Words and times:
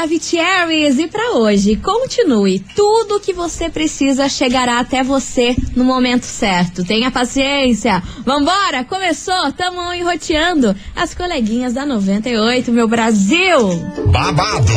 Maravicheries! 0.00 0.98
E 0.98 1.06
para 1.08 1.32
hoje, 1.32 1.76
continue. 1.76 2.58
Tudo 2.74 3.16
o 3.16 3.20
que 3.20 3.34
você 3.34 3.68
precisa 3.68 4.30
chegará 4.30 4.80
até 4.80 5.02
você 5.02 5.54
no 5.76 5.84
momento 5.84 6.24
certo. 6.24 6.82
Tenha 6.82 7.10
paciência. 7.10 8.02
Vambora! 8.24 8.82
Começou! 8.84 9.52
Tamo 9.52 9.92
enroteando 9.92 10.74
as 10.96 11.14
coleguinhas 11.14 11.74
da 11.74 11.84
98, 11.84 12.72
meu 12.72 12.88
Brasil! 12.88 13.76
Babado, 14.06 14.72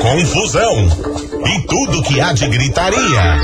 confusão 0.00 0.88
e 1.44 1.66
tudo 1.66 2.02
que 2.04 2.20
há 2.20 2.32
de 2.32 2.46
gritaria. 2.46 3.40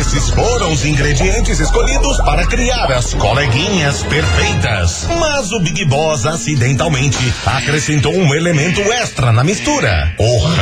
Esses 0.00 0.30
foram 0.30 0.72
os 0.72 0.86
ingredientes 0.86 1.60
escolhidos 1.60 2.16
para 2.18 2.46
criar 2.46 2.90
as 2.90 3.12
coleguinhas 3.12 4.02
perfeitas. 4.04 5.06
Mas 5.20 5.52
o 5.52 5.60
Big 5.60 5.84
Boss 5.84 6.24
acidentalmente 6.24 7.18
acrescentou 7.44 8.14
um 8.14 8.34
elemento 8.34 8.80
extra 8.80 9.32
na 9.32 9.44
mistura: 9.44 10.14
o 10.18 10.61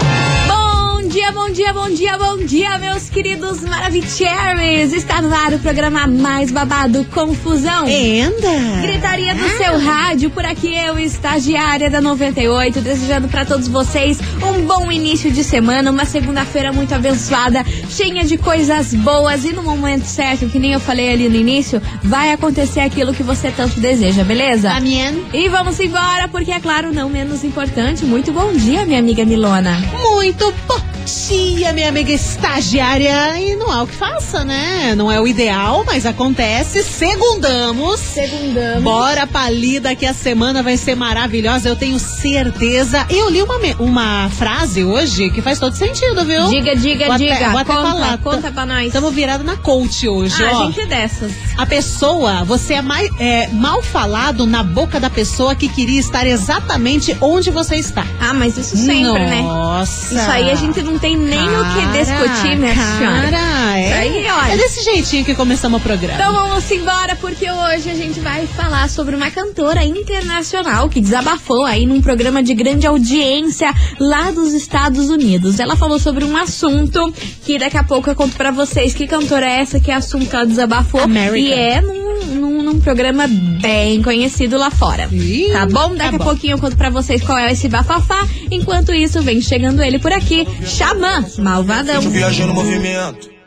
Bom 1.11 1.17
dia, 1.17 1.31
bom 1.33 1.49
dia, 1.49 1.73
bom 1.73 1.89
dia, 1.89 2.17
bom 2.17 2.37
dia, 2.37 2.77
meus 2.77 3.09
queridos 3.09 3.59
Maravicheries! 3.59 4.93
Está 4.93 5.21
no 5.21 5.35
ar 5.35 5.53
o 5.53 5.59
programa 5.59 6.07
mais 6.07 6.51
babado 6.51 7.03
Confusão. 7.13 7.85
Enda! 7.85 8.81
Gritaria 8.81 9.35
do 9.35 9.45
seu 9.57 9.77
rádio, 9.77 10.29
por 10.29 10.45
aqui 10.45 10.73
eu, 10.73 10.97
estagiária 10.97 11.89
da 11.89 11.99
98, 11.99 12.79
desejando 12.79 13.27
para 13.27 13.43
todos 13.43 13.67
vocês 13.67 14.19
um 14.41 14.65
bom 14.65 14.89
início 14.89 15.29
de 15.29 15.43
semana, 15.43 15.91
uma 15.91 16.05
segunda-feira 16.05 16.71
muito 16.71 16.95
abençoada, 16.95 17.65
cheia 17.89 18.23
de 18.23 18.37
coisas 18.37 18.93
boas 18.93 19.43
e 19.43 19.51
no 19.51 19.63
momento 19.63 20.05
certo, 20.05 20.47
que 20.47 20.59
nem 20.59 20.71
eu 20.71 20.79
falei 20.79 21.11
ali 21.11 21.27
no 21.27 21.35
início, 21.35 21.81
vai 22.01 22.31
acontecer 22.31 22.79
aquilo 22.79 23.13
que 23.13 23.21
você 23.21 23.51
tanto 23.51 23.81
deseja, 23.81 24.23
beleza? 24.23 24.71
Amém. 24.71 25.25
E 25.33 25.49
vamos 25.49 25.77
embora, 25.77 26.29
porque 26.29 26.51
é 26.51 26.59
claro, 26.61 26.93
não 26.93 27.09
menos 27.09 27.43
importante, 27.43 28.05
muito 28.05 28.31
bom 28.31 28.53
dia, 28.53 28.85
minha 28.85 28.99
amiga 28.99 29.25
Milona. 29.25 29.77
Muito 30.13 30.53
bom 30.65 31.00
dia, 31.05 31.73
minha 31.73 31.89
amiga 31.89 32.11
estagiária. 32.11 33.37
E 33.39 33.55
não 33.55 33.71
há 33.71 33.83
o 33.83 33.87
que 33.87 33.95
faça, 33.95 34.43
né? 34.43 34.93
Não 34.95 35.11
é 35.11 35.19
o 35.19 35.27
ideal, 35.27 35.83
mas 35.85 36.05
acontece. 36.05 36.83
Segundamos. 36.83 37.99
Segundamos. 37.99 38.83
Bora 38.83 39.25
pra 39.27 39.49
lida 39.49 39.95
que 39.95 40.05
a 40.05 40.13
semana 40.13 40.61
vai 40.63 40.77
ser 40.77 40.95
maravilhosa, 40.95 41.67
eu 41.69 41.75
tenho 41.75 41.99
certeza. 41.99 43.05
Eu 43.09 43.29
li 43.29 43.41
uma, 43.41 43.55
uma 43.79 44.29
frase 44.29 44.83
hoje 44.83 45.29
que 45.29 45.41
faz 45.41 45.59
todo 45.59 45.75
sentido, 45.75 46.23
viu? 46.25 46.47
Diga, 46.47 46.75
diga, 46.75 47.05
Vou 47.05 47.15
até- 47.15 47.33
diga. 47.33 47.49
vou 47.49 47.59
até 47.59 47.73
conta, 47.73 47.89
falar. 47.91 48.17
conta 48.19 48.51
pra 48.51 48.65
nós. 48.65 48.87
Estamos 48.87 49.13
virados 49.13 49.45
na 49.45 49.55
coach 49.57 50.07
hoje, 50.07 50.35
ah, 50.43 50.51
ó. 50.53 50.61
a 50.61 50.65
gente 50.65 50.81
é 50.81 50.85
dessas. 50.85 51.31
A 51.57 51.65
pessoa, 51.65 52.43
você 52.43 52.75
é, 52.75 52.81
mai- 52.81 53.09
é 53.19 53.47
mal 53.47 53.81
falado 53.81 54.45
na 54.45 54.63
boca 54.63 54.99
da 54.99 55.09
pessoa 55.09 55.55
que 55.55 55.67
queria 55.67 55.99
estar 55.99 56.25
exatamente 56.27 57.15
onde 57.21 57.49
você 57.49 57.75
está. 57.75 58.05
Ah, 58.19 58.33
mas 58.33 58.57
isso 58.57 58.77
sempre, 58.77 59.25
né? 59.25 59.41
Nossa. 59.41 60.15
Isso 60.15 60.31
aí 60.31 60.49
a 60.51 60.55
gente 60.55 60.81
não 60.81 60.90
tem 60.99 61.15
nem 61.15 61.47
o 61.47 61.63
que 61.73 61.97
discutir, 61.97 62.57
minha 62.57 62.75
senhora. 62.75 63.31
Cara, 63.31 63.79
é, 63.79 64.07
Isso 64.07 64.17
aí, 64.17 64.31
olha. 64.31 64.53
é 64.53 64.57
desse 64.57 64.83
jeitinho 64.83 65.25
que 65.25 65.35
começamos 65.35 65.79
o 65.79 65.83
programa. 65.83 66.15
Então 66.15 66.33
vamos 66.33 66.71
embora, 66.71 67.15
porque 67.15 67.49
hoje 67.49 67.89
a 67.89 67.95
gente 67.95 68.19
vai 68.19 68.45
falar 68.47 68.89
sobre 68.89 69.15
uma 69.15 69.29
cantora 69.31 69.83
internacional 69.83 70.89
que 70.89 71.01
desabafou 71.01 71.65
aí 71.65 71.85
num 71.85 72.01
programa 72.01 72.43
de 72.43 72.53
grande 72.53 72.85
audiência 72.87 73.73
lá 73.99 74.31
dos 74.31 74.53
Estados 74.53 75.09
Unidos. 75.09 75.59
Ela 75.59 75.75
falou 75.75 75.99
sobre 75.99 76.23
um 76.25 76.35
assunto 76.37 77.13
que 77.43 77.57
daqui 77.57 77.77
a 77.77 77.83
pouco 77.83 78.09
eu 78.09 78.15
conto 78.15 78.35
pra 78.35 78.51
vocês 78.51 78.93
que 78.93 79.07
cantora 79.07 79.45
é 79.45 79.59
essa, 79.61 79.79
que 79.79 79.91
assunto 79.91 80.27
que 80.27 80.35
ela 80.35 80.45
desabafou. 80.45 81.01
American. 81.01 81.37
E 81.37 81.53
é 81.53 81.81
num, 81.81 82.25
num, 82.35 82.50
num 82.71 82.79
programa 82.79 83.27
bem 83.27 84.01
conhecido 84.01 84.57
lá 84.57 84.71
fora. 84.71 85.09
Ih, 85.11 85.49
tá 85.51 85.65
bom? 85.65 85.95
Daqui 85.95 86.11
tá 86.11 86.15
a 86.15 86.19
bom. 86.19 86.23
pouquinho 86.23 86.53
eu 86.53 86.59
conto 86.59 86.77
pra 86.77 86.89
vocês 86.89 87.21
qual 87.21 87.37
é 87.37 87.51
esse 87.51 87.67
bafafá. 87.67 88.25
Enquanto 88.49 88.93
isso, 88.93 89.21
vem 89.21 89.41
chegando 89.41 89.83
ele 89.83 89.99
por 89.99 90.11
aqui, 90.13 90.47
Xamã, 90.63 91.25
Malvadão. 91.37 92.01
Viajando 92.01 92.49
no 92.49 92.55
movimento. 92.55 93.40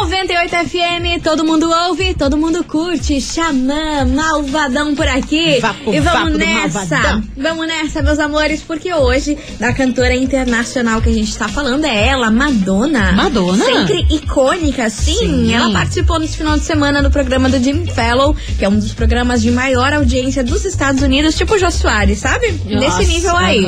98 0.00 0.56
FM, 0.68 1.22
todo 1.22 1.44
mundo 1.44 1.70
ouve, 1.70 2.14
todo 2.14 2.36
mundo 2.36 2.64
curte. 2.64 3.20
Xamã, 3.20 4.04
malvadão 4.04 4.94
por 4.94 5.06
aqui. 5.06 5.60
Vapo, 5.60 5.94
e 5.94 6.00
vamos 6.00 6.32
do 6.32 6.38
nessa. 6.38 7.22
Vamos 7.36 7.66
nessa, 7.66 8.02
meus 8.02 8.18
amores, 8.18 8.60
porque 8.60 8.92
hoje, 8.92 9.38
da 9.58 9.72
cantora 9.72 10.14
internacional 10.14 11.00
que 11.00 11.08
a 11.08 11.12
gente 11.12 11.36
tá 11.38 11.48
falando, 11.48 11.84
é 11.84 12.08
ela, 12.08 12.28
Madonna. 12.30 13.12
Madonna? 13.12 13.64
Sempre 13.64 14.04
icônica, 14.10 14.90
sim. 14.90 15.14
Sim. 15.14 15.54
Ela 15.54 15.70
participou 15.70 16.18
nesse 16.18 16.36
final 16.38 16.58
de 16.58 16.64
semana 16.64 17.00
no 17.00 17.10
programa 17.10 17.48
do 17.48 17.62
Jimmy 17.62 17.86
Fallon, 17.90 18.34
que 18.58 18.64
é 18.64 18.68
um 18.68 18.76
dos 18.76 18.92
programas 18.92 19.40
de 19.42 19.52
maior 19.52 19.92
audiência 19.92 20.42
dos 20.42 20.64
Estados 20.64 21.02
Unidos, 21.02 21.36
tipo 21.36 21.54
o 21.54 21.58
Jô 21.58 21.70
Soares, 21.70 22.18
sabe? 22.18 22.50
Nossa, 22.68 22.98
Nesse 22.98 23.06
nível 23.06 23.36
aí. 23.36 23.64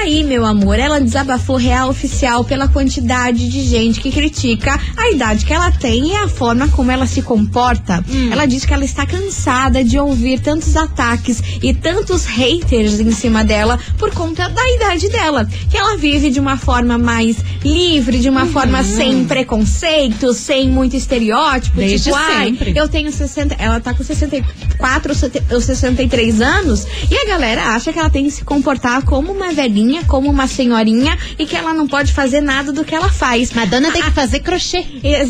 Aí, 0.00 0.22
meu 0.22 0.46
amor, 0.46 0.78
ela 0.78 1.00
desabafou 1.00 1.56
real 1.56 1.90
oficial 1.90 2.44
pela 2.44 2.68
quantidade 2.68 3.48
de 3.48 3.62
gente 3.64 4.00
que 4.00 4.12
critica 4.12 4.78
a 4.96 5.10
idade 5.10 5.47
que 5.48 5.54
ela 5.54 5.70
tem 5.70 6.08
e 6.10 6.14
a 6.14 6.28
forma 6.28 6.68
como 6.68 6.90
ela 6.90 7.06
se 7.06 7.22
comporta. 7.22 8.04
Hum. 8.06 8.28
Ela 8.30 8.44
diz 8.44 8.66
que 8.66 8.74
ela 8.74 8.84
está 8.84 9.06
cansada 9.06 9.82
de 9.82 9.98
ouvir 9.98 10.40
tantos 10.40 10.76
ataques 10.76 11.42
e 11.62 11.72
tantos 11.72 12.26
haters 12.26 13.00
em 13.00 13.10
cima 13.12 13.42
dela 13.42 13.78
por 13.96 14.10
conta 14.12 14.46
da 14.50 14.70
idade 14.76 15.08
dela. 15.08 15.48
Que 15.70 15.76
ela 15.78 15.96
vive 15.96 16.28
de 16.28 16.38
uma 16.38 16.58
forma 16.58 16.98
mais 16.98 17.38
livre, 17.64 18.18
de 18.18 18.28
uma 18.28 18.42
Uhum. 18.42 18.52
forma 18.52 18.84
sem 18.84 19.24
preconceito, 19.24 20.34
sem 20.34 20.68
muito 20.68 20.96
estereótipo. 20.96 21.76
Desde 21.78 22.04
tipo, 22.10 22.16
ai, 22.16 22.46
sempre. 22.48 22.74
eu 22.76 22.86
tenho 22.86 23.10
60. 23.10 23.54
Ela 23.58 23.80
tá 23.80 23.94
com 23.94 24.04
64 24.04 25.12
ou 25.50 25.60
63 25.60 26.40
anos 26.42 26.86
e 27.10 27.16
a 27.16 27.24
galera 27.26 27.74
acha 27.74 27.90
que 27.92 27.98
ela 27.98 28.10
tem 28.10 28.24
que 28.26 28.30
se 28.30 28.44
comportar 28.44 29.02
como 29.02 29.32
uma 29.32 29.52
velhinha, 29.52 30.04
como 30.04 30.28
uma 30.30 30.46
senhorinha 30.46 31.16
e 31.38 31.46
que 31.46 31.56
ela 31.56 31.72
não 31.72 31.86
pode 31.88 32.12
fazer 32.12 32.42
nada 32.42 32.70
do 32.70 32.84
que 32.84 32.94
ela 32.94 33.08
faz. 33.10 33.52
Madonna 33.52 33.90
tem 33.90 34.02
que 34.02 34.10
fazer 34.10 34.40
crochê. 34.40 34.84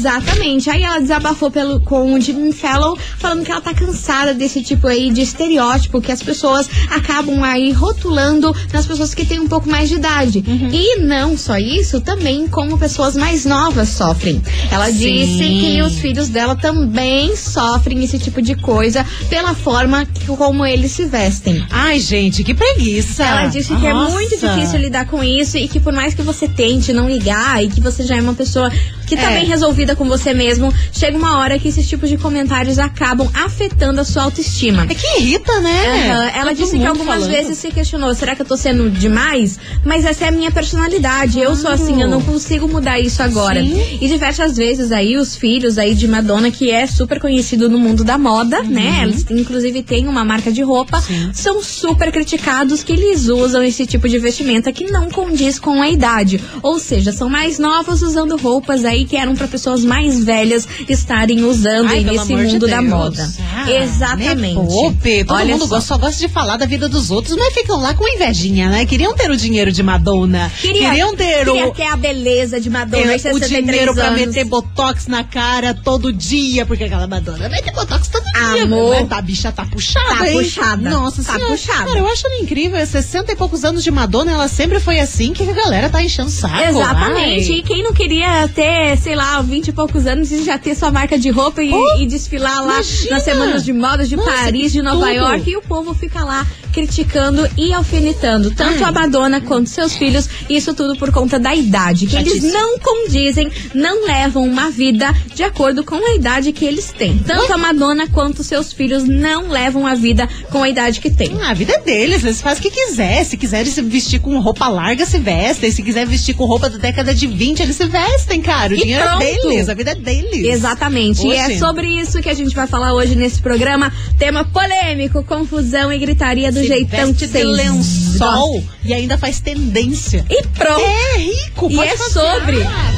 Exatamente. 0.08 0.70
Aí 0.70 0.82
ela 0.82 0.98
desabafou 1.00 1.50
pelo, 1.50 1.80
com 1.80 2.14
o 2.14 2.20
Jimmy 2.20 2.52
Fallon, 2.52 2.96
falando 3.18 3.44
que 3.44 3.50
ela 3.52 3.60
tá 3.60 3.74
cansada 3.74 4.32
desse 4.32 4.62
tipo 4.62 4.86
aí 4.86 5.10
de 5.10 5.20
estereótipo 5.20 6.00
que 6.00 6.10
as 6.10 6.22
pessoas 6.22 6.68
acabam 6.90 7.42
aí 7.44 7.70
rotulando 7.72 8.54
nas 8.72 8.86
pessoas 8.86 9.12
que 9.12 9.26
têm 9.26 9.38
um 9.38 9.46
pouco 9.48 9.68
mais 9.68 9.88
de 9.90 9.96
idade. 9.96 10.42
Uhum. 10.46 10.70
E 10.72 11.00
não 11.00 11.36
só 11.36 11.58
isso, 11.58 12.00
também 12.00 12.48
como 12.48 12.78
pessoas 12.78 13.14
mais 13.16 13.44
novas 13.44 13.90
sofrem. 13.90 14.40
Ela 14.70 14.86
Sim. 14.86 14.98
disse 14.98 15.38
que 15.60 15.82
os 15.82 15.98
filhos 15.98 16.28
dela 16.30 16.56
também 16.56 17.36
sofrem 17.36 18.02
esse 18.02 18.18
tipo 18.18 18.40
de 18.40 18.54
coisa 18.54 19.04
pela 19.28 19.54
forma 19.54 20.06
que, 20.06 20.24
como 20.26 20.64
eles 20.64 20.92
se 20.92 21.04
vestem. 21.04 21.64
Ai, 21.70 22.00
gente, 22.00 22.42
que 22.42 22.54
preguiça. 22.54 23.24
Ela 23.24 23.46
disse 23.48 23.74
que 23.76 23.86
é 23.86 23.92
Nossa. 23.92 24.12
muito 24.12 24.36
difícil 24.38 24.78
lidar 24.78 25.06
com 25.06 25.22
isso 25.22 25.58
e 25.58 25.68
que 25.68 25.78
por 25.80 25.92
mais 25.92 26.14
que 26.14 26.22
você 26.22 26.48
tente 26.48 26.92
não 26.94 27.08
ligar 27.08 27.62
e 27.62 27.68
que 27.68 27.80
você 27.80 28.04
já 28.04 28.16
é 28.16 28.20
uma 28.22 28.34
pessoa 28.34 28.70
que 29.06 29.16
tá 29.16 29.30
É. 29.32 29.38
bem 29.40 29.46
resolvida 29.46 29.96
com 29.98 30.06
você 30.06 30.32
mesmo, 30.32 30.72
chega 30.92 31.16
uma 31.18 31.38
hora 31.38 31.58
que 31.58 31.68
esses 31.68 31.86
tipos 31.88 32.08
de 32.08 32.16
comentários 32.16 32.78
acabam 32.78 33.28
afetando 33.34 34.00
a 34.00 34.04
sua 34.04 34.22
autoestima. 34.22 34.84
É 34.88 34.94
que 34.94 35.06
irrita, 35.20 35.60
né? 35.60 36.10
Aham, 36.10 36.28
Ela 36.34 36.50
Todo 36.50 36.56
disse 36.56 36.78
que 36.78 36.86
algumas 36.86 37.16
falando. 37.16 37.30
vezes 37.30 37.58
se 37.58 37.70
questionou: 37.70 38.14
será 38.14 38.34
que 38.36 38.42
eu 38.42 38.46
tô 38.46 38.56
sendo 38.56 38.88
demais? 38.90 39.58
Mas 39.84 40.04
essa 40.04 40.24
é 40.24 40.28
a 40.28 40.30
minha 40.30 40.50
personalidade. 40.50 41.40
Eu 41.40 41.54
sou 41.56 41.70
assim, 41.70 42.00
eu 42.00 42.08
não 42.08 42.22
consigo 42.22 42.68
mudar 42.68 42.98
isso 43.00 43.22
agora. 43.22 43.62
Sim. 43.62 43.98
E 44.00 44.08
diversas 44.08 44.56
vezes 44.56 44.92
aí 44.92 45.16
os 45.16 45.36
filhos 45.36 45.76
aí 45.78 45.94
de 45.94 46.06
Madonna, 46.06 46.50
que 46.50 46.70
é 46.70 46.86
super 46.86 47.20
conhecido 47.20 47.68
no 47.68 47.78
mundo 47.78 48.04
da 48.04 48.16
moda, 48.16 48.62
né? 48.62 49.00
Eles 49.02 49.26
inclusive 49.30 49.82
têm 49.82 50.06
uma 50.06 50.24
marca 50.24 50.50
de 50.52 50.62
roupa, 50.62 50.98
Uhum. 50.98 51.02
Sim. 51.02 51.30
são 51.32 51.62
super 51.62 52.12
criticados 52.12 52.82
que 52.82 52.92
eles 52.92 53.28
usam 53.28 53.62
esse 53.62 53.84
tipo 53.86 54.08
de 54.08 54.18
vestimenta 54.18 54.72
que 54.72 54.84
não 54.90 55.10
condiz 55.10 55.58
com 55.58 55.82
a 55.82 55.88
idade. 55.88 56.40
Ou 56.62 56.78
seja, 56.78 57.12
são 57.12 57.28
mais 57.28 57.58
novos 57.58 58.02
usando 58.02 58.36
roupas 58.36 58.84
aí 58.84 59.04
que 59.04 59.16
eram 59.16 59.34
para 59.34 59.48
pessoas 59.48 59.84
mais 59.88 60.22
velhas 60.24 60.68
estarem 60.88 61.44
usando 61.44 61.88
Ai, 61.88 62.04
nesse 62.04 62.32
amor 62.32 62.44
de 62.46 62.52
mundo 62.52 62.68
da 62.68 62.82
moda. 62.82 63.32
Ah, 63.54 63.70
Exatamente. 63.70 64.58
Me 64.58 64.66
poupe. 64.66 65.24
Todo 65.24 65.36
Olha 65.36 65.52
mundo 65.54 65.62
só. 65.66 65.74
gosta, 65.76 65.88
só 65.94 65.98
gosta 65.98 66.20
de 66.20 66.28
falar 66.32 66.56
da 66.56 66.66
vida 66.66 66.88
dos 66.88 67.10
outros, 67.10 67.36
mas 67.36 67.52
ficam 67.54 67.80
lá 67.80 67.94
com 67.94 68.06
invejinha, 68.06 68.68
né? 68.68 68.84
Queriam 68.86 69.14
ter 69.14 69.30
o 69.30 69.36
dinheiro 69.36 69.72
de 69.72 69.82
Madonna. 69.82 70.50
Queria, 70.60 70.90
Queriam 70.90 71.14
ter 71.16 71.44
queria 71.44 71.66
o, 71.68 71.70
ter 71.72 71.86
a 71.86 71.96
beleza 71.96 72.60
de 72.60 72.70
Madonna 72.70 73.02
ter 73.18 73.32
o 73.32 73.38
63 73.38 73.64
dinheiro 73.66 73.94
pra 73.94 74.08
anos. 74.08 74.20
meter 74.20 74.44
botox 74.44 75.06
na 75.06 75.24
cara 75.24 75.74
todo 75.74 76.12
dia, 76.12 76.64
porque 76.66 76.84
aquela 76.84 77.06
Madonna 77.06 77.48
mete 77.48 77.72
botox 77.72 78.08
todo 78.08 78.24
dia. 78.24 78.64
Amor. 78.64 78.94
Né? 79.00 79.06
Tá, 79.08 79.18
a 79.18 79.22
bicha 79.22 79.50
tá 79.52 79.64
puxada, 79.64 80.16
Tá 80.18 80.30
hein? 80.30 80.38
puxada. 80.42 80.90
Nossa 80.90 81.22
Tá 81.24 81.34
senhora. 81.34 81.52
puxada. 81.54 81.84
Cara, 81.86 81.98
eu 81.98 82.06
acho 82.06 82.26
ela 82.26 82.40
incrível. 82.42 82.86
60 82.86 83.32
e 83.32 83.36
poucos 83.36 83.64
anos 83.64 83.82
de 83.82 83.90
Madonna, 83.90 84.32
ela 84.32 84.48
sempre 84.48 84.80
foi 84.80 84.98
assim, 85.00 85.32
que 85.32 85.42
a 85.42 85.52
galera 85.52 85.88
tá 85.88 86.02
enchendo 86.02 86.30
saco. 86.30 86.62
Exatamente. 86.62 87.52
Ai. 87.52 87.58
E 87.58 87.62
quem 87.62 87.82
não 87.82 87.92
queria 87.92 88.48
ter, 88.48 88.96
sei 88.98 89.14
lá, 89.14 89.40
20 89.42 89.68
e 89.68 89.72
poucos 89.78 90.08
anos 90.08 90.32
e 90.32 90.42
já 90.42 90.58
ter 90.58 90.74
sua 90.74 90.90
marca 90.90 91.16
de 91.16 91.30
roupa 91.30 91.62
e, 91.62 91.72
Oh, 91.72 92.00
e 92.00 92.06
desfilar 92.06 92.64
lá 92.66 92.74
imagina. 92.74 93.10
nas 93.14 93.22
semanas 93.22 93.64
de 93.64 93.72
modas 93.72 94.08
de 94.08 94.16
Nossa, 94.16 94.28
Paris, 94.28 94.72
de 94.72 94.82
Nova 94.82 95.06
tudo. 95.06 95.14
York, 95.14 95.48
e 95.48 95.56
o 95.56 95.62
povo 95.62 95.94
fica 95.94 96.24
lá 96.24 96.44
criticando 96.78 97.48
e 97.56 97.72
alfinetando 97.72 98.52
tanto 98.52 98.84
a 98.84 98.92
Madonna 98.92 99.40
quanto 99.40 99.68
seus 99.68 99.96
filhos, 99.96 100.28
isso 100.48 100.72
tudo 100.74 100.96
por 100.96 101.10
conta 101.10 101.36
da 101.38 101.52
idade, 101.54 102.06
que 102.06 102.14
eles 102.14 102.42
não 102.52 102.78
condizem, 102.78 103.50
não 103.74 104.06
levam 104.06 104.44
uma 104.44 104.70
vida 104.70 105.12
de 105.34 105.42
acordo 105.42 105.82
com 105.84 105.96
a 105.96 106.14
idade 106.14 106.52
que 106.52 106.64
eles 106.64 106.92
têm. 106.92 107.18
Tanto 107.18 107.52
a 107.52 107.58
Madonna 107.58 108.06
quanto 108.08 108.44
seus 108.44 108.72
filhos 108.72 109.02
não 109.04 109.48
levam 109.48 109.86
a 109.88 109.94
vida 109.96 110.28
com 110.52 110.62
a 110.62 110.68
idade 110.68 111.00
que 111.00 111.10
têm. 111.10 111.32
Ah, 111.42 111.50
a 111.50 111.54
vida 111.54 111.72
é 111.74 111.80
deles, 111.80 112.22
eles 112.22 112.40
fazem 112.40 112.60
o 112.60 112.62
que 112.62 112.70
quiser. 112.70 113.24
Se 113.24 113.36
quiserem 113.36 113.70
se 113.72 113.82
vestir 113.82 114.20
com 114.20 114.38
roupa 114.38 114.68
larga, 114.68 115.04
se 115.04 115.18
vestem. 115.18 115.72
Se 115.72 115.82
quiser 115.82 116.06
vestir 116.06 116.34
com 116.36 116.44
roupa 116.44 116.70
da 116.70 116.78
década 116.78 117.12
de 117.12 117.26
20, 117.26 117.60
eles 117.60 117.74
se 117.76 117.86
vestem, 117.86 118.40
cara. 118.40 118.72
O 118.72 118.76
E 118.76 118.80
dinheiro 118.82 119.02
pronto. 119.04 119.22
é 119.22 119.32
deles, 119.34 119.68
a 119.68 119.74
vida 119.74 119.90
é 119.90 119.94
deles. 119.96 120.44
Exatamente. 120.46 121.26
E 121.26 121.32
é 121.32 121.46
Oxe. 121.46 121.58
sobre 121.58 121.88
isso 121.88 122.20
que 122.22 122.28
a 122.28 122.34
gente 122.34 122.54
vai 122.54 122.66
falar 122.68 122.94
hoje 122.94 123.16
nesse 123.16 123.40
programa. 123.42 123.92
Tema 124.16 124.44
polêmico, 124.44 125.24
confusão 125.24 125.92
e 125.92 125.98
gritaria 125.98 126.52
do 126.52 126.60
Se 126.60 126.67
jeitão 126.68 127.12
de 127.12 127.26
vocês 127.26 127.44
lençol 127.46 128.62
e 128.84 128.92
ainda 128.94 129.16
faz 129.18 129.40
tendência. 129.40 130.24
E 130.30 130.42
pronto. 130.48 130.80
É 130.80 131.16
rico, 131.18 131.70
E 131.70 131.78
é 131.80 131.96
fazer. 131.96 132.10
sobre. 132.12 132.62
Ah. 132.62 132.92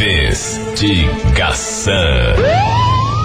Investigação. 0.00 1.92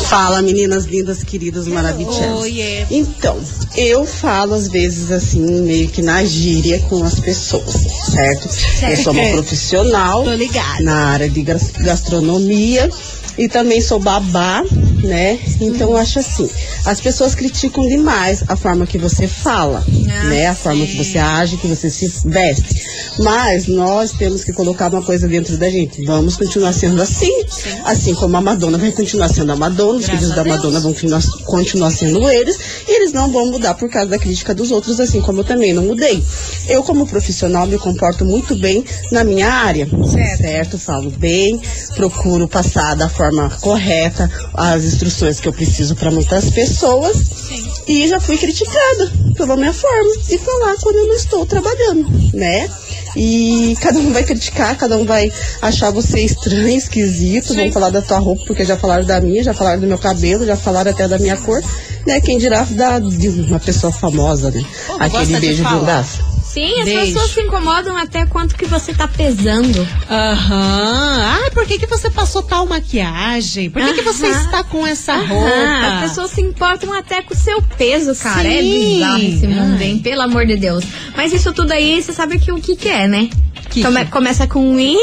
Fala, 0.09 0.41
meninas 0.41 0.85
lindas, 0.85 1.23
queridas, 1.23 1.67
maravilhosas. 1.67 2.39
Oiê. 2.41 2.85
Então, 2.91 3.37
eu 3.75 4.05
falo 4.05 4.53
às 4.53 4.67
vezes 4.67 5.11
assim, 5.11 5.39
meio 5.61 5.87
que 5.89 6.01
na 6.01 6.23
gíria 6.23 6.79
com 6.89 7.03
as 7.03 7.19
pessoas, 7.19 7.73
certo? 8.11 8.47
Eu 8.91 9.03
sou 9.03 9.13
uma 9.13 9.21
profissional 9.33 10.23
na 10.81 10.95
área 11.07 11.29
de 11.29 11.41
gas- 11.41 11.71
gastronomia 11.79 12.89
e 13.37 13.47
também 13.47 13.81
sou 13.81 13.99
babá, 13.99 14.63
né? 15.03 15.39
Então 15.61 15.91
eu 15.91 15.97
acho 15.97 16.19
assim, 16.19 16.49
as 16.85 16.99
pessoas 16.99 17.35
criticam 17.35 17.87
demais 17.87 18.43
a 18.47 18.55
forma 18.55 18.87
que 18.87 18.97
você 18.97 19.27
fala, 19.27 19.83
né? 20.29 20.47
A 20.47 20.55
forma 20.55 20.85
que 20.85 20.97
você 20.97 21.17
age, 21.17 21.57
que 21.57 21.67
você 21.67 21.89
se 21.89 22.09
veste. 22.25 22.83
Mas 23.19 23.67
nós 23.67 24.11
temos 24.11 24.43
que 24.43 24.51
colocar 24.51 24.91
uma 24.91 25.01
coisa 25.01 25.27
dentro 25.27 25.57
da 25.57 25.69
gente. 25.69 26.03
Vamos 26.05 26.35
continuar 26.35 26.73
sendo 26.73 27.01
assim. 27.01 27.31
Assim 27.85 28.13
como 28.13 28.35
a 28.35 28.41
Madonna 28.41 28.77
vai 28.77 28.91
continuar 28.91 29.29
sendo 29.29 29.51
a 29.51 29.55
Madonna, 29.55 29.99
os 29.99 30.05
filhos 30.05 30.29
da. 30.29 30.43
Madonna 30.43 30.79
vão 30.79 30.93
continuar, 31.45 31.91
sendo 31.91 32.29
eles, 32.29 32.57
e 32.87 32.95
eles 32.97 33.13
não 33.13 33.31
vão 33.31 33.47
mudar 33.51 33.73
por 33.73 33.89
causa 33.89 34.09
da 34.09 34.17
crítica 34.17 34.53
dos 34.53 34.71
outros, 34.71 34.99
assim 34.99 35.21
como 35.21 35.41
eu 35.41 35.43
também 35.43 35.73
não 35.73 35.83
mudei. 35.83 36.23
Eu, 36.67 36.83
como 36.83 37.07
profissional, 37.07 37.65
me 37.65 37.77
comporto 37.77 38.23
muito 38.23 38.55
bem 38.55 38.83
na 39.11 39.23
minha 39.23 39.49
área, 39.49 39.87
certo? 40.37 40.77
Falo 40.77 41.09
bem, 41.09 41.59
procuro 41.95 42.47
passar 42.47 42.95
da 42.95 43.09
forma 43.09 43.24
correta 43.61 44.29
as 44.53 44.83
instruções 44.83 45.39
que 45.39 45.47
eu 45.47 45.53
preciso 45.53 45.95
para 45.95 46.11
muitas 46.11 46.49
pessoas. 46.49 47.17
E 47.87 48.07
já 48.07 48.19
fui 48.19 48.37
criticada 48.37 49.11
pela 49.35 49.55
minha 49.55 49.73
forma 49.73 50.17
de 50.27 50.37
falar 50.37 50.75
quando 50.81 50.95
eu 50.95 51.07
não 51.07 51.15
estou 51.15 51.45
trabalhando, 51.45 52.07
né? 52.33 52.69
E 53.15 53.77
cada 53.79 53.97
um 53.99 54.11
vai 54.11 54.23
criticar, 54.23 54.75
cada 54.75 54.97
um 54.97 55.05
vai 55.05 55.31
achar 55.61 55.89
você 55.91 56.19
estranho, 56.19 56.77
esquisito, 56.77 57.53
vão 57.53 57.71
falar 57.71 57.89
da 57.89 58.01
tua 58.01 58.17
roupa, 58.17 58.43
porque 58.45 58.65
já 58.65 58.75
falaram 58.75 59.05
da 59.05 59.21
minha, 59.21 59.43
já 59.43 59.53
falaram 59.53 59.79
do 59.79 59.87
meu 59.87 59.97
cabelo, 59.97 60.45
já 60.45 60.57
falaram 60.57 60.91
até 60.91 61.07
da 61.07 61.17
minha 61.17 61.37
cor, 61.37 61.63
né? 62.05 62.19
Quem 62.19 62.37
dirá 62.37 62.63
da, 62.63 62.99
de 62.99 63.29
uma 63.29 63.59
pessoa 63.59 63.93
famosa, 63.93 64.51
né? 64.51 64.61
Pô, 64.87 64.97
Aquele 64.99 65.39
beijo 65.39 65.63
bundaço. 65.63 66.35
Sim, 66.55 66.79
as 66.79 66.85
Beijo. 66.85 67.13
pessoas 67.13 67.31
se 67.31 67.41
incomodam 67.41 67.97
até 67.97 68.25
quanto 68.25 68.55
que 68.55 68.65
você 68.65 68.93
tá 68.93 69.09
pesando. 69.09 69.85
Aham. 70.09 71.19
Ah, 71.45 71.51
por 71.53 71.65
que, 71.65 71.77
que 71.77 71.85
você 71.85 72.09
passou 72.09 72.41
tal 72.41 72.65
maquiagem? 72.65 73.69
Por 73.69 73.83
que, 73.83 73.95
que 73.95 74.01
você 74.01 74.27
está 74.27 74.63
com 74.63 74.87
essa 74.87 75.15
Aham, 75.15 75.25
roupa? 75.25 75.87
As 75.87 76.09
pessoas 76.09 76.31
se 76.31 76.39
importam 76.39 76.93
até 76.93 77.21
com 77.21 77.33
o 77.33 77.37
seu 77.37 77.61
peso, 77.77 78.15
cara. 78.15 78.47
É 78.47 78.61
Sim. 78.61 78.93
bizarro 78.93 79.21
esse 79.21 79.47
mundo, 79.47 79.81
hein? 79.81 79.99
Pelo 79.99 80.21
amor 80.21 80.45
de 80.45 80.55
Deus. 80.55 80.85
Mas 81.13 81.33
isso 81.33 81.51
tudo 81.51 81.73
aí, 81.73 82.01
você 82.01 82.13
sabe 82.13 82.39
que, 82.39 82.49
o 82.49 82.61
que, 82.61 82.77
que 82.77 82.87
é, 82.87 83.05
né? 83.05 83.29
Começa 84.11 84.47
com 84.47 84.79
i, 84.79 84.95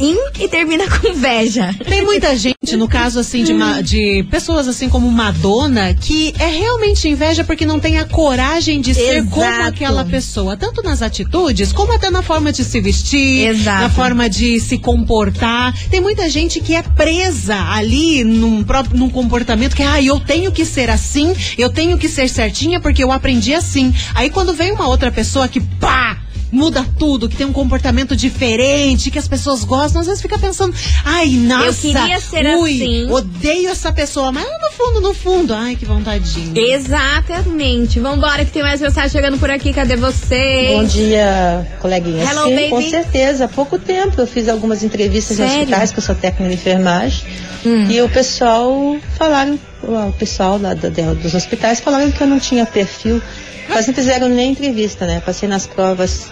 in 0.00 0.16
e 0.40 0.48
termina 0.48 0.84
com 0.88 1.12
veja. 1.14 1.74
Tem 1.88 2.02
muita 2.04 2.36
gente, 2.36 2.76
no 2.76 2.88
caso 2.88 3.18
assim, 3.20 3.42
de, 3.44 3.52
ma- 3.54 3.80
de 3.80 4.24
pessoas 4.30 4.68
assim 4.68 4.88
como 4.88 5.10
Madonna, 5.10 5.94
que 5.94 6.34
é 6.38 6.46
realmente 6.46 7.08
inveja 7.08 7.44
porque 7.44 7.64
não 7.66 7.80
tem 7.80 7.98
a 7.98 8.04
coragem 8.04 8.80
de 8.80 8.94
ser 8.94 9.18
Exato. 9.18 9.30
como 9.30 9.62
aquela 9.64 10.04
pessoa. 10.04 10.56
Tanto 10.56 10.82
nas 10.82 11.02
atitudes, 11.02 11.72
como 11.72 11.92
até 11.92 12.10
na 12.10 12.22
forma 12.22 12.52
de 12.52 12.64
se 12.64 12.80
vestir, 12.80 13.48
Exato. 13.48 13.82
na 13.82 13.90
forma 13.90 14.28
de 14.28 14.60
se 14.60 14.78
comportar. 14.78 15.74
Tem 15.90 16.00
muita 16.00 16.28
gente 16.28 16.60
que 16.60 16.74
é 16.74 16.82
presa 16.82 17.56
ali 17.70 18.24
num, 18.24 18.62
próprio, 18.62 18.96
num 18.98 19.08
comportamento 19.10 19.74
que, 19.74 19.82
ah, 19.82 20.00
eu 20.02 20.20
tenho 20.20 20.52
que 20.52 20.64
ser 20.64 20.90
assim, 20.90 21.34
eu 21.56 21.70
tenho 21.70 21.96
que 21.98 22.08
ser 22.08 22.28
certinha 22.28 22.80
porque 22.80 23.02
eu 23.02 23.10
aprendi 23.12 23.54
assim. 23.54 23.94
Aí 24.14 24.30
quando 24.30 24.52
vem 24.54 24.72
uma 24.72 24.86
outra 24.88 25.10
pessoa 25.10 25.48
que, 25.48 25.60
pá! 25.60 26.18
Muda 26.50 26.84
tudo, 26.98 27.28
que 27.28 27.36
tem 27.36 27.46
um 27.46 27.52
comportamento 27.52 28.16
diferente, 28.16 29.10
que 29.10 29.18
as 29.18 29.28
pessoas 29.28 29.64
gostam, 29.64 30.00
às 30.00 30.06
vezes 30.06 30.22
fica 30.22 30.38
pensando, 30.38 30.74
ai, 31.04 31.28
nossa, 31.28 31.66
Eu 31.66 31.74
queria 31.92 32.20
ser 32.20 32.46
ui, 32.56 32.72
assim." 32.82 33.10
odeio 33.10 33.68
essa 33.68 33.92
pessoa, 33.92 34.32
mas 34.32 34.44
no 34.44 34.70
fundo, 34.72 35.00
no 35.00 35.12
fundo, 35.12 35.52
ai, 35.52 35.76
que 35.76 35.84
vontadinho. 35.84 36.56
Exatamente. 36.56 38.00
Vambora 38.00 38.44
que 38.44 38.50
tem 38.50 38.62
mais 38.62 38.80
mensagem 38.80 39.10
chegando 39.10 39.38
por 39.38 39.50
aqui. 39.50 39.72
Cadê 39.72 39.96
você? 39.96 40.74
Bom 40.76 40.84
dia, 40.84 41.66
coleguinha. 41.80 42.24
Hello, 42.24 42.48
Sim, 42.48 42.54
baby. 42.54 42.68
com 42.70 42.82
certeza. 42.90 43.44
Há 43.44 43.48
pouco 43.48 43.78
tempo 43.78 44.20
eu 44.20 44.26
fiz 44.26 44.48
algumas 44.48 44.82
entrevistas 44.82 45.36
Sério? 45.36 45.52
em 45.54 45.58
hospitais, 45.64 45.92
que 45.92 45.98
eu 45.98 46.02
sou 46.02 46.14
técnica 46.14 46.48
de 46.48 46.54
enfermagem. 46.54 47.24
Hum. 47.66 47.90
E 47.90 48.00
o 48.02 48.08
pessoal 48.08 48.96
falaram, 49.18 49.58
o 49.82 50.12
pessoal 50.12 50.58
lá 50.60 50.74
da- 50.74 50.88
da- 50.88 51.14
dos 51.14 51.34
hospitais 51.34 51.80
falaram 51.80 52.10
que 52.10 52.20
eu 52.22 52.26
não 52.26 52.38
tinha 52.40 52.64
perfil. 52.64 53.20
Mas 53.68 53.86
não 53.86 53.92
fizeram 53.92 54.28
nem 54.30 54.52
entrevista, 54.52 55.04
né? 55.04 55.20
Passei 55.24 55.46
nas 55.46 55.66
provas, 55.66 56.28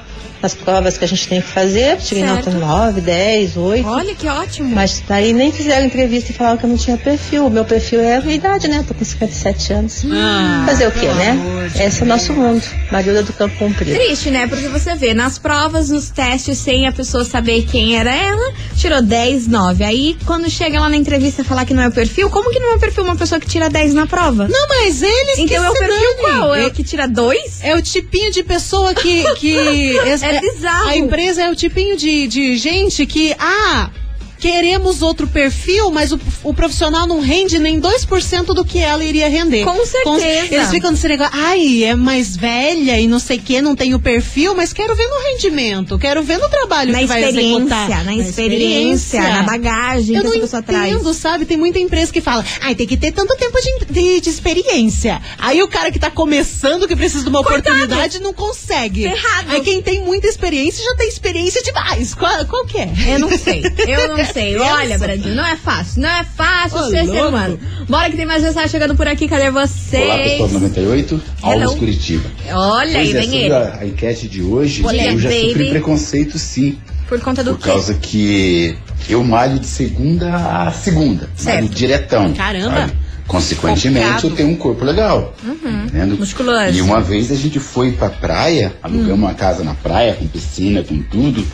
nas 0.47 0.55
provas 0.55 0.97
que 0.97 1.05
a 1.05 1.09
gente 1.09 1.27
tem 1.27 1.41
que 1.43 1.49
fazer, 1.49 1.97
tirei 1.97 2.23
Certo. 2.25 2.51
nota 2.53 2.67
9, 2.67 3.01
10, 3.01 3.57
8. 3.57 3.89
Olha 3.89 4.15
que 4.15 4.29
ótimo. 4.29 4.69
Mas 4.73 5.03
daí 5.09 5.33
nem 5.33 5.51
fizeram 5.51 5.85
entrevista 5.87 6.31
e 6.31 6.35
falaram 6.35 6.57
que 6.57 6.65
eu 6.65 6.71
não 6.71 6.77
tinha 6.77 6.97
perfil. 6.97 7.47
O 7.47 7.51
meu 7.51 7.65
perfil 7.65 8.01
é 8.01 8.17
a 8.17 8.21
minha 8.21 8.37
idade, 8.37 8.69
né? 8.69 8.85
Tô 8.87 8.95
com 8.95 9.05
57 9.05 9.73
anos. 9.73 10.05
Ah, 10.13 10.63
Fazer 10.69 10.87
o 10.87 10.93
quê, 10.93 11.07
né? 11.09 11.37
de 11.75 11.83
Esse 11.83 12.03
é 12.03 12.05
o 12.05 12.07
nosso 12.09 12.33
mundo. 12.33 12.63
Marilda 12.93 13.25
do 13.25 13.33
Campo 13.33 13.57
Comprido. 13.59 13.93
Triste, 13.99 14.31
né? 14.31 14.47
Porque 14.47 14.69
você 14.69 14.95
vê, 14.95 15.13
nas 15.15 15.37
provas, 15.37 15.91
nos 15.91 16.11
testes, 16.11 16.59
sem 16.59 16.87
a 16.87 16.93
pessoa 16.93 17.25
saber 17.25 17.65
quem 17.67 17.99
era 17.99 18.15
ela, 18.15 18.53
tirou 18.77 19.03
10, 19.03 19.49
9. 19.49 19.83
Aí, 19.83 20.17
quando 20.27 20.49
chega 20.49 20.79
lá 20.79 20.89
na 20.89 20.97
entrevista 20.97 21.43
falar 21.43 21.65
que 21.65 21.75
não 21.75 21.83
é 21.83 21.89
o 21.89 21.93
perfil, 21.93 22.31
como 22.31 22.51
que 22.53 22.61
não 22.61 22.75
é 22.75 22.77
o 22.77 22.79
perfil 22.79 23.03
uma 23.03 23.17
pessoa 23.17 23.41
que 23.41 23.49
tira 23.49 23.69
10 23.69 23.95
na 23.95 24.07
prova? 24.07 24.47
Não, 24.47 24.69
mas 24.69 25.03
eles 25.03 25.39
então 25.39 25.47
que 25.49 25.55
é 25.55 25.61
o 25.71 25.73
perfil 25.73 25.89
dane. 26.23 26.39
qual? 26.39 26.55
É 26.55 26.63
É- 26.63 26.67
o 26.69 26.71
que 26.71 26.85
tira 26.85 27.09
2? 27.09 27.59
É 27.65 27.75
o 27.75 27.83
tipinho 27.83 28.31
de 28.31 28.45
pessoa 28.45 28.95
que. 28.95 29.25
que 29.35 29.57
É 30.07 30.36
bizarro. 30.41 30.89
A 30.89 30.97
empresa 30.97 31.43
é 31.43 31.51
o 31.51 31.55
tipinho 31.55 31.97
de, 31.97 32.27
de 32.27 32.57
gente 32.57 33.07
que. 33.07 33.35
Ah, 33.39 33.91
queremos 34.39 35.03
outro 35.03 35.27
perfil, 35.27 35.91
mas 35.91 36.13
o, 36.13 36.21
o 36.43 36.53
profissional 36.55 37.07
não 37.07 37.21
rende 37.21 37.59
nem 37.59 37.81
2% 37.81 38.47
do 38.55 38.65
que 38.65 38.79
ela 38.79 39.05
iria 39.05 39.29
render. 39.29 39.65
Com 39.65 39.85
certeza. 39.85 40.55
eles 40.55 40.71
ficam 40.71 40.91
nesse 40.91 41.09
negócio. 41.09 41.33
Ai, 41.35 41.85
é 41.85 41.95
mais 41.95 42.37
velha 42.37 42.99
e 43.01 43.07
não 43.07 43.19
sei 43.19 43.39
o 43.39 43.41
que, 43.41 43.61
não 43.61 43.75
tem 43.75 43.95
o 43.95 44.01
perfil, 44.01 44.55
mas 44.55 44.73
quero 44.73 44.95
ver 44.95 45.07
no 45.07 45.19
rendimento, 45.33 45.99
quero 45.99 46.23
ver 46.23 46.39
no 46.39 46.49
trabalho 46.49 46.93
Na 46.93 46.99
que 47.01 47.07
vai 47.07 47.25
executar. 47.25 47.89
experiência, 47.91 48.05
na 48.05 48.15
experiência, 48.15 49.21
na 49.23 49.43
bagagem 49.43 50.17
Eu 50.17 50.23
que 50.23 50.29
não 50.29 50.35
essa 50.35 50.41
pessoa 50.43 50.63
traz. 50.63 50.93
entendo, 50.95 51.15
sabe? 51.15 51.45
Tem 51.45 51.57
muita 51.57 51.79
empresa 51.79 52.13
que 52.13 52.21
fala, 52.21 52.45
ai, 52.61 52.75
tem 52.75 52.87
que 52.87 52.97
ter 52.97 53.13
tanto 53.13 53.37
tempo 53.37 53.57
de, 53.61 53.87
de, 53.93 54.21
de 54.21 54.31
experiência. 54.31 55.21
Aí 55.39 55.63
o 55.63 55.69
cara 55.69 55.91
que 55.91 55.99
tá 55.99 56.11
começando, 56.11 56.87
que 56.87 56.97
precisa 56.97 57.23
de 57.23 57.29
uma 57.31 57.43
Coitado. 57.43 57.69
oportunidade, 57.77 58.21
não 58.21 58.33
consegue. 58.33 59.03
Ferrado. 59.03 59.51
Aí 59.53 59.61
quem 59.63 59.83
tem 59.83 60.03
muita 60.03 60.27
experiência 60.27 60.85
já 60.85 60.95
tem 60.97 61.09
experiência 61.09 61.63
demais. 61.63 62.15
Qual, 62.15 62.47
qual 62.47 62.65
que 62.67 62.79
é? 62.79 62.89
Eu 63.09 63.19
não 63.19 63.37
sei, 63.37 63.63
eu 63.87 64.09
não 64.09 64.17
sei. 64.33 64.57
Olha. 64.59 64.99
Brasil, 64.99 65.35
não 65.35 65.47
é 65.47 65.57
fácil, 65.57 66.03
não 66.03 66.09
é 66.09 66.25
fácil 66.25 66.79
Ô, 66.79 66.85
ser 66.91 67.05
ser 67.05 67.13
louco. 67.13 67.29
humano. 67.29 67.59
Bora 67.89 68.11
que 68.11 68.17
tem 68.17 68.27
mais 68.27 68.43
mensagem 68.43 68.69
chegando 68.69 68.95
por 68.97 69.07
aqui, 69.09 69.27
cadê 69.29 69.51
você? 69.51 69.97
Olá, 69.99 70.19
pessoal 70.19 70.49
do 70.49 70.55
98, 70.61 71.23
Alves 71.43 71.63
Hello. 71.63 71.77
Curitiba. 71.77 72.29
Olha 72.53 72.99
aí, 72.99 73.17
é, 73.17 73.25
ele. 73.25 73.53
a, 73.53 73.79
a 73.81 73.87
enquete 73.87 74.29
de 74.29 74.43
hoje, 74.43 74.83
Olha, 74.85 75.13
eu 75.13 75.19
já 75.19 75.29
baby. 75.29 75.49
sofri 75.49 75.71
preconceito 75.71 76.39
sim, 76.39 76.79
Por 77.09 77.21
conta 77.21 77.43
do 77.45 77.53
por 77.53 77.61
quê? 77.63 77.69
causa 77.71 77.95
que 77.95 78.77
eu 79.09 79.23
malho 79.23 79.59
de 79.59 79.67
segunda 79.67 80.35
a 80.67 80.73
segunda, 80.73 81.29
Certo. 81.37 81.55
malho 81.57 81.69
diretão. 81.69 82.33
Caramba. 82.35 82.75
sabe? 82.81 82.93
Consequentemente, 83.27 84.07
Focado. 84.07 84.29
eu 84.29 84.37
tenho 84.37 84.49
um 84.51 84.57
corpo 84.57 84.85
legal. 84.85 85.35
Uhum. 85.45 86.17
Musculoso. 86.17 86.71
E 86.77 86.81
uma 86.81 87.01
vez 87.01 87.33
a 87.33 87.35
gente 87.35 87.59
foi 87.59 87.91
pra 87.93 88.09
praia, 88.09 88.73
alugamos 88.81 89.11
Hum. 89.19 89.25
uma 89.25 89.35
casa 89.35 89.65
na 89.65 89.75
praia, 89.75 90.15
com 90.15 90.27
piscina, 90.29 90.83
com 90.85 91.03
tudo. 91.03 91.45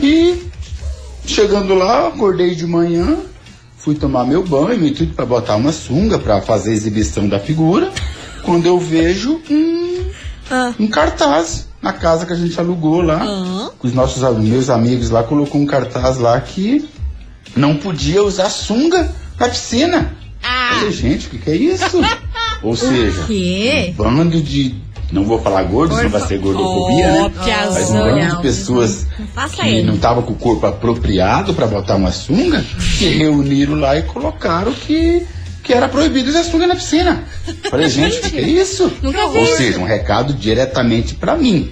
E 0.00 0.42
chegando 1.32 1.74
lá, 1.74 2.08
acordei 2.08 2.54
de 2.54 2.66
manhã, 2.66 3.18
fui 3.76 3.94
tomar 3.94 4.24
meu 4.24 4.42
banho 4.44 4.86
e 4.86 4.90
tudo 4.90 5.14
pra 5.14 5.24
botar 5.26 5.56
uma 5.56 5.72
sunga 5.72 6.18
pra 6.18 6.40
fazer 6.40 6.70
a 6.70 6.74
exibição 6.74 7.28
da 7.28 7.38
figura. 7.38 7.92
Quando 8.42 8.66
eu 8.66 8.78
vejo 8.78 9.40
um, 9.50 10.04
Ah. 10.50 10.72
um 10.78 10.86
cartaz 10.86 11.68
na 11.82 11.92
casa 11.92 12.24
que 12.26 12.32
a 12.32 12.36
gente 12.36 12.58
alugou 12.58 13.00
lá. 13.02 13.20
Ah. 13.22 13.70
Os 13.82 13.92
nossos 13.92 14.22
meus 14.38 14.70
amigos 14.70 15.10
lá 15.10 15.22
colocou 15.22 15.60
um 15.60 15.66
cartaz 15.66 16.18
lá 16.18 16.40
que 16.40 16.88
não 17.56 17.76
podia 17.76 18.22
usar 18.22 18.48
sunga 18.50 19.12
na 19.38 19.48
piscina. 19.48 20.16
Ah. 20.42 20.74
Falei, 20.74 20.92
gente, 20.92 21.26
o 21.26 21.30
que, 21.30 21.38
que 21.38 21.50
é 21.50 21.56
isso? 21.56 22.00
Ou 22.62 22.74
seja, 22.74 23.20
um 23.28 23.92
bando 23.92 24.40
de. 24.40 24.74
Não 25.12 25.22
vou 25.24 25.40
falar 25.40 25.62
gordo, 25.64 25.94
senão 25.94 26.10
vai 26.10 26.20
ser 26.26 26.38
gordofobia, 26.38 27.06
Oh, 27.08 27.28
né? 27.28 27.32
Mas 27.72 27.90
um 27.90 27.94
bando 27.94 28.16
Não, 28.18 28.36
de 28.36 28.42
pessoas 28.42 29.06
não 29.36 29.48
que 29.48 29.82
não 29.82 29.94
estavam 29.94 30.22
com 30.24 30.32
o 30.32 30.36
corpo 30.36 30.66
apropriado 30.66 31.54
para 31.54 31.66
botar 31.66 31.94
uma 31.94 32.10
sunga, 32.10 32.64
se 32.80 33.06
reuniram 33.10 33.76
lá 33.76 33.96
e 33.96 34.02
colocaram 34.02 34.72
que, 34.72 35.24
que 35.62 35.72
era 35.72 35.88
proibido 35.88 36.28
usar 36.30 36.42
sunga 36.42 36.66
na 36.66 36.74
piscina. 36.74 37.22
Falei, 37.70 37.88
gente, 37.88 38.18
o 38.18 38.30
que, 38.30 38.36
é 38.38 38.42
isso? 38.42 38.92
Nunca 39.00 39.24
Ou 39.26 39.44
isso. 39.44 39.56
seja, 39.58 39.78
um 39.78 39.84
recado 39.84 40.32
diretamente 40.32 41.14
para 41.14 41.36
mim. 41.36 41.70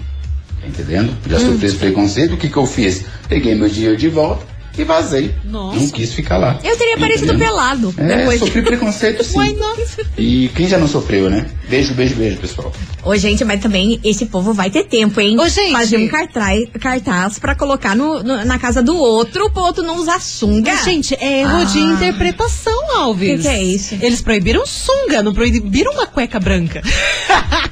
Tá 0.61 0.69
entendendo? 0.69 1.13
Já 1.29 1.39
Hum. 1.39 1.53
sofri 1.53 1.67
esse 1.67 1.77
preconceito, 1.77 2.35
o 2.35 2.37
que, 2.37 2.49
que 2.49 2.57
eu 2.57 2.67
fiz? 2.67 3.05
Peguei 3.29 3.55
meu 3.57 3.69
dinheiro 3.69 3.97
de 3.97 4.09
volta 4.09 4.54
e 4.77 4.85
vazei. 4.85 5.35
Nossa. 5.45 5.79
Não 5.79 5.89
quis 5.91 6.13
ficar 6.13 6.37
lá. 6.37 6.59
Eu 6.65 6.77
teria 6.77 6.99
parecido 6.99 7.33
Entendeu? 7.33 7.49
pelado 7.49 7.95
É, 7.97 8.17
depois. 8.17 8.41
sofri 8.41 8.63
preconceito 8.63 9.23
sim. 9.25 9.39
Why 9.39 9.55
not? 9.55 10.07
E 10.19 10.49
quem 10.55 10.69
já 10.69 10.79
não 10.79 10.89
sofreu, 10.89 11.31
né? 11.31 11.47
Beijo, 11.69 11.95
beijo, 11.95 12.15
beijo, 12.17 12.37
pessoal. 12.39 12.73
Ô, 13.03 13.17
gente, 13.17 13.45
mas 13.45 13.61
também 13.61 13.99
esse 14.05 14.27
povo 14.27 14.53
vai 14.53 14.71
ter 14.71 14.85
tempo, 14.85 15.21
hein? 15.21 15.39
Ô, 15.39 15.49
gente. 15.49 15.73
Fazer 15.73 15.97
um 15.99 16.09
cartaz, 16.09 16.61
cartaz 16.81 17.39
pra 17.39 17.55
colocar 17.55 17.95
no, 17.97 18.23
no- 18.23 18.45
na 18.45 18.59
casa 18.59 18.83
do 18.83 18.97
outro, 18.97 19.51
pro 19.51 19.63
outro 19.63 19.83
não 19.83 19.97
usar 19.97 20.21
sunga. 20.21 20.73
Mas, 20.73 20.85
gente, 20.85 21.15
é 21.21 21.41
erro 21.41 21.65
de 21.67 21.79
Ah. 21.79 21.83
interpretação, 21.95 22.97
Alves. 22.99 23.37
Que 23.37 23.43
que 23.43 23.49
é 23.49 23.63
isso? 23.63 23.95
Eles 24.01 24.21
proibiram 24.21 24.67
sunga, 24.67 25.23
não 25.23 25.33
proibiram 25.33 25.93
uma 25.93 26.07
cueca 26.07 26.39
branca. 26.41 26.83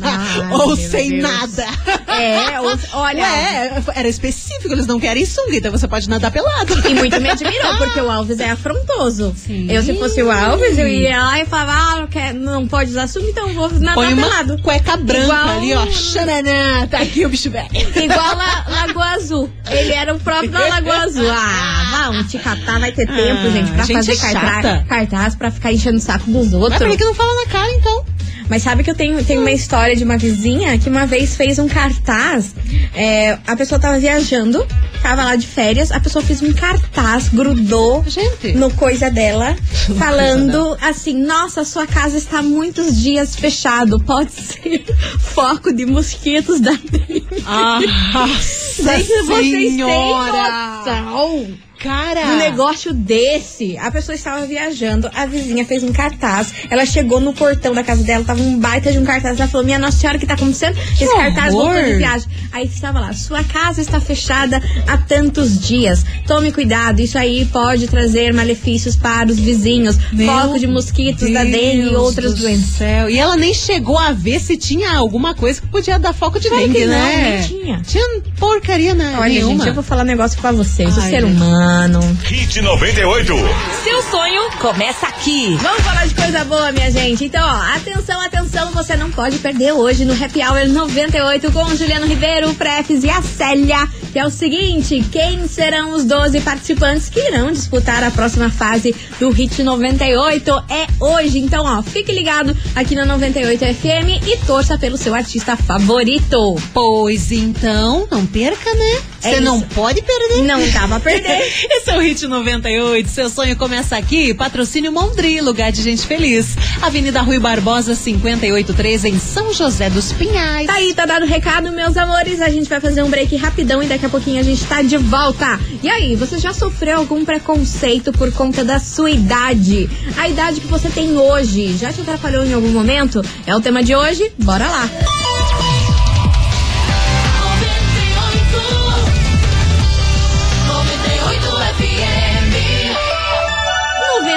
Ai, 0.01 0.53
Ou 0.53 0.77
sem 0.77 1.11
Deus. 1.11 1.23
nada. 1.23 1.67
É, 2.09 2.61
ou- 2.61 2.79
olha. 2.95 3.23
Ué, 3.23 3.83
era 3.95 4.09
específico, 4.09 4.73
eles 4.73 4.87
não 4.87 4.99
querem 4.99 5.25
sunga, 5.27 5.57
então 5.57 5.71
você 5.71 5.87
pode 5.89 6.09
nadar 6.09 6.31
pelado. 6.31 6.75
E 6.93 6.95
muito 6.95 7.21
me 7.21 7.31
admirou, 7.31 7.77
porque 7.79 8.01
o 8.01 8.11
Alves 8.11 8.39
é 8.41 8.51
afrontoso. 8.51 9.35
Sim. 9.37 9.67
Eu, 9.71 9.83
se 9.83 9.95
fosse 9.95 10.23
o 10.23 10.31
Alves, 10.31 10.77
eu 10.79 10.87
ia 10.87 11.23
lá 11.23 11.41
e 11.41 11.47
falava, 11.47 11.73
ah, 11.73 12.01
não, 12.01 12.07
quer, 12.07 12.35
não 12.35 12.67
pode 12.69 12.91
usar 12.91 13.07
sunga, 13.07 13.29
então 13.31 13.49
eu 13.49 13.55
vou 13.55 13.71
nadar 13.71 13.95
Põe 13.95 14.13
uma 14.13 14.23
pelado. 14.29 14.59
cueca 14.63 14.97
branca 14.97 15.23
Igual- 15.25 15.49
ali, 15.59 15.75
ó. 15.75 15.87
Xananã, 15.91 16.87
tá 16.91 16.99
aqui 16.99 17.25
o 17.25 17.29
bicho 17.29 17.51
velho. 17.51 17.69
Igual 17.73 18.21
a 18.41 18.65
Lagoa 18.69 19.07
Azul. 19.15 19.51
Ele 19.71 19.93
era 19.93 20.15
o 20.15 20.21
próprio 20.21 20.51
da 20.51 20.61
Lagoa 20.69 20.97
Azul. 21.05 21.31
Ah, 21.31 22.09
vamos 22.09 22.31
te 22.31 22.39
catar, 22.39 22.79
vai 22.81 22.93
ter 22.93 23.07
tempo, 23.07 23.41
Ah, 23.47 23.51
gente, 23.51 23.71
pra 23.73 23.85
gente 23.85 23.97
fazer 23.97 24.17
chata. 24.17 24.41
cartaz, 24.41 24.87
cartaz, 24.87 25.35
pra 25.35 25.51
ficar 25.51 25.73
enchendo 25.73 25.99
o 25.99 26.01
saco 26.01 26.31
dos 26.31 26.45
Mas 26.53 26.55
outros. 26.55 26.79
por 26.79 26.91
que, 26.91 26.97
que 26.99 27.05
não 27.05 27.15
fala 27.15 27.35
na 27.45 27.47
cara, 27.51 27.71
então? 27.73 28.05
Mas 28.49 28.63
sabe 28.63 28.83
que 28.85 28.91
eu 28.91 28.95
tenho, 28.95 29.25
tenho 29.25 29.41
uma 29.41 29.53
história 29.53 29.97
de 29.97 30.05
uma 30.05 30.19
vizinha 30.19 30.77
que 30.79 30.89
uma 30.89 31.07
vez 31.07 31.37
fez 31.37 31.59
um 31.59 31.69
cartaz. 31.69 32.55
é, 32.95 33.39
a 33.47 33.57
pessoa 33.57 33.79
tava 33.81 33.99
viajando, 33.99 34.67
tava 35.03 35.25
lá 35.25 35.37
de 35.37 35.47
férias, 35.47 35.91
a 35.91 35.99
pessoa 35.99 36.25
fez 36.25 36.41
um 36.41 36.53
cartaz, 36.53 37.29
grudou 37.29 38.05
Gente. 38.07 38.53
no 38.53 38.71
coisa 38.73 39.11
dela, 39.11 39.57
falando 39.99 40.77
assim: 40.81 41.15
Nossa, 41.15 41.65
sua 41.65 41.87
casa 41.87 42.17
está 42.17 42.39
há 42.39 42.43
muitos 42.43 43.01
dias 43.01 43.35
fechado, 43.35 44.01
pode 44.01 44.33
ser 44.33 44.85
foco 45.19 45.73
de 45.73 45.85
mosquitos 45.85 46.61
da 46.61 46.73
dengue. 46.73 47.27
Nossa 47.45 48.83
Gente, 48.83 49.23
vocês 49.25 49.51
têm 49.51 49.71
senhora! 49.71 50.83
noção 50.85 51.59
Cara! 51.83 52.21
um 52.27 52.39
negócio 52.39 52.93
desse. 52.93 53.77
A 53.79 53.91
pessoa 53.91 54.15
estava 54.15 54.47
viajando, 54.47 55.11
a 55.15 55.27
vizinha 55.27 55.65
fez 55.65 55.83
um 55.83 55.93
cartaz, 55.93 56.53
ela 56.71 56.87
chegou 56.87 57.21
no 57.21 57.33
portão 57.33 57.75
da 57.75 57.83
casa 57.83 58.03
dela, 58.05 58.25
tava 58.25 58.41
um 58.41 58.59
baita 58.59 58.93
de 58.93 58.99
um 58.99 59.05
cartaz, 59.05 59.39
ela 59.39 59.49
falou, 59.49 59.65
minha 59.65 59.79
Nossa 59.79 59.99
Senhora, 59.99 60.17
o 60.17 60.21
que 60.21 60.27
tá 60.27 60.35
acontecendo? 60.35 60.79
Esse 60.79 61.13
cartaz 61.13 61.53
horror! 61.53 61.73
voltou 61.73 61.85
de 61.91 61.97
viagem. 61.97 62.29
Aí 62.53 62.67
estava 62.67 63.01
lá, 63.01 63.13
sua 63.13 63.43
casa 63.43 63.81
está 63.81 64.01
fechada 64.01 64.63
há 64.87 64.97
tantos 64.99 65.59
dias. 65.59 66.05
Tome 66.27 66.53
cuidado, 66.53 67.01
isso 67.01 67.19
aí 67.19 67.45
pode 67.47 67.89
trazer 67.89 68.33
malefícios 68.33 68.95
para 68.95 69.31
os 69.31 69.39
vizinhos. 69.39 69.97
Meu 70.13 70.27
Foco 70.31 70.59
de 70.59 70.67
mosquitos 70.67 71.33
da 71.33 71.43
dengue 71.43 71.79
e 71.79 71.83
Deus 71.83 71.95
outras 71.95 72.35
do 72.35 72.41
doenças. 72.43 72.77
Céu. 72.77 73.11
E 73.11 73.19
ela 73.19 73.37
nem 73.37 73.53
chegou 73.53 73.99
a 73.99 74.13
ver 74.13 74.39
se 74.41 74.57
tinha 74.57 74.93
alguma 74.93 75.35
coisa 75.35 75.61
que 75.61 75.67
podia 75.67 75.99
dar 75.99 76.13
foco 76.13 76.39
de 76.39 76.49
Claro 76.49 76.65
dengue, 76.65 76.81
que 76.81 76.87
não, 76.87 76.95
né? 76.95 77.39
nem 77.39 77.49
tinha. 77.49 77.81
Tinha 77.81 78.23
porcaria 78.39 78.93
né? 78.95 79.17
Olha, 79.19 79.29
nenhuma. 79.29 79.53
gente, 79.59 79.69
eu 79.69 79.75
vou 79.75 79.83
falar 79.83 80.03
um 80.03 80.07
negócio 80.07 80.41
pra 80.41 80.53
vocês. 80.53 80.97
o 80.97 81.01
Ai, 81.01 81.11
ser 81.11 81.23
gente. 81.23 81.39
Humano. 81.73 82.01
Hit 82.25 82.61
98. 82.61 83.35
Seu 83.83 84.03
sonho 84.03 84.51
começa 84.59 85.07
aqui. 85.07 85.57
Vamos 85.57 85.81
falar 85.83 86.07
de 86.07 86.15
coisa 86.15 86.45
boa, 86.45 86.71
minha 86.71 86.91
gente. 86.91 87.25
Então, 87.25 87.43
ó, 87.43 87.77
atenção, 87.77 88.21
atenção, 88.21 88.73
você 88.73 88.95
não 88.95 89.11
pode 89.11 89.39
perder 89.39 89.73
hoje 89.73 90.05
no 90.05 90.13
Happy 90.13 90.41
Hour 90.43 90.69
98 90.69 91.51
com 91.51 91.65
o 91.65 91.77
Juliano 91.77 92.07
Ribeiro, 92.07 92.51
o 92.51 92.55
Prefis 92.55 93.03
e 93.05 93.11
a 93.11 93.23
Célia. 93.23 93.89
Que 94.13 94.19
é 94.19 94.27
o 94.27 94.31
seguinte: 94.31 95.03
quem 95.11 95.49
serão 95.49 95.93
os 95.95 96.05
12 96.05 96.41
participantes 96.43 97.09
que 97.09 97.19
irão 97.19 97.51
disputar 97.51 98.05
a 98.05 98.11
próxima 98.11 98.51
fase 98.51 98.95
do 99.19 99.31
Hit 99.31 99.63
98? 99.63 100.51
É 100.69 100.87
hoje. 101.03 101.39
Então, 101.39 101.65
ó, 101.65 101.83
fique 101.83 102.13
ligado 102.13 102.57
aqui 102.75 102.95
na 102.95 103.07
98 103.07 103.65
FM 103.75 104.27
e 104.27 104.37
torça 104.47 104.77
pelo 104.77 104.97
seu 104.97 105.15
artista 105.15 105.57
favorito. 105.57 106.57
Pois 106.75 107.33
então, 107.33 108.07
não 108.11 108.27
perca, 108.27 108.73
né? 108.75 109.03
É 109.25 109.35
Você 109.35 109.41
não 109.41 109.59
isso. 109.59 109.67
pode 109.75 110.03
perder. 110.03 110.43
Não 110.43 110.69
dá 110.71 110.89
pra 110.89 111.01
perder. 111.01 111.39
Esse 111.71 111.91
é 111.91 111.97
o 111.97 112.01
Hit 112.01 112.27
98. 112.27 113.09
Seu 113.09 113.31
sonho 113.31 113.57
começa 113.57 113.97
aqui. 113.97 114.35
Patrocínio 114.35 114.93
Mondri, 114.93 115.41
lugar 115.41 115.71
de 115.73 115.81
gente 115.83 116.07
feliz. 116.07 116.57
Avenida 116.83 117.23
Rui 117.23 117.39
Barbosa, 117.39 117.95
583, 117.95 119.05
em 119.05 119.19
São 119.19 119.53
José 119.55 119.89
dos 119.89 120.13
Pinhais. 120.13 120.67
Tá 120.67 120.75
aí, 120.75 120.93
tá 120.93 121.07
dado 121.07 121.25
o 121.25 121.29
recado, 121.29 121.71
meus 121.73 121.97
amores. 121.97 122.41
A 122.41 122.49
gente 122.51 122.69
vai 122.69 122.81
fazer 122.81 123.03
um 123.03 123.09
break 123.09 123.37
rapidão 123.37 123.83
e 123.83 123.87
daqui 123.87 124.02
a 124.07 124.09
pouquinho 124.09 124.41
a 124.41 124.43
gente 124.43 124.65
tá 124.65 124.83
de 124.83 124.97
volta. 124.97 125.59
E 125.83 125.89
aí, 125.89 126.17
você 126.17 126.39
já 126.39 126.53
sofreu 126.53 126.99
algum 126.99 127.25
preconceito 127.25 128.13
por 128.13 128.33
conta 128.33 128.65
da 128.65 128.79
sua 128.79 129.11
idade? 129.11 129.89
A 130.17 130.29
idade 130.29 130.61
que 130.61 130.67
você 130.67 130.89
tem 130.89 131.17
hoje 131.17 131.77
já 131.77 131.93
te 131.93 132.01
atrapalhou 132.01 132.45
em 132.45 132.53
algum 132.53 132.71
momento? 132.71 133.23
É 133.47 133.55
o 133.55 133.61
tema 133.61 133.83
de 133.83 133.95
hoje? 133.95 134.33
Bora 134.39 134.67
lá! 134.67 134.89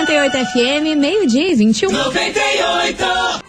98 0.06 0.32
FM, 0.32 0.98
meio-dia 0.98 1.52
e 1.52 1.56
21. 1.56 1.92
98 1.92 3.45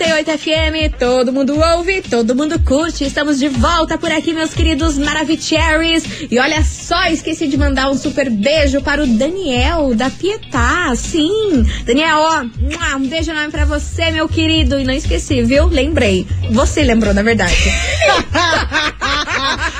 FM, 0.00 0.96
todo 0.98 1.32
mundo 1.32 1.58
ouve, 1.60 2.00
todo 2.00 2.34
mundo 2.34 2.58
curte. 2.60 3.04
Estamos 3.04 3.38
de 3.38 3.48
volta 3.48 3.98
por 3.98 4.10
aqui, 4.10 4.32
meus 4.32 4.54
queridos 4.54 4.96
Maravicheries. 4.96 6.04
E 6.30 6.38
olha 6.38 6.64
só, 6.64 7.08
esqueci 7.08 7.46
de 7.46 7.58
mandar 7.58 7.90
um 7.90 7.94
super 7.98 8.30
beijo 8.30 8.80
para 8.80 9.02
o 9.02 9.06
Daniel 9.06 9.94
da 9.94 10.08
Pietá. 10.08 10.94
Sim, 10.96 11.66
Daniel, 11.84 12.18
ó, 12.20 12.96
um 12.96 13.06
beijo 13.06 13.32
enorme 13.32 13.50
pra 13.50 13.66
você, 13.66 14.10
meu 14.10 14.26
querido. 14.26 14.80
E 14.80 14.84
não 14.84 14.94
esqueci, 14.94 15.42
viu? 15.42 15.66
Lembrei. 15.66 16.26
Você 16.50 16.82
lembrou, 16.82 17.12
na 17.12 17.22
verdade. 17.22 17.54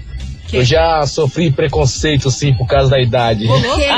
eu 0.51 0.63
já 0.65 1.05
sofri 1.05 1.51
preconceito, 1.51 2.29
sim, 2.31 2.53
por 2.53 2.65
causa 2.67 2.89
da 2.89 2.99
idade. 2.99 3.45
O 3.47 3.61
quê? 3.75 3.87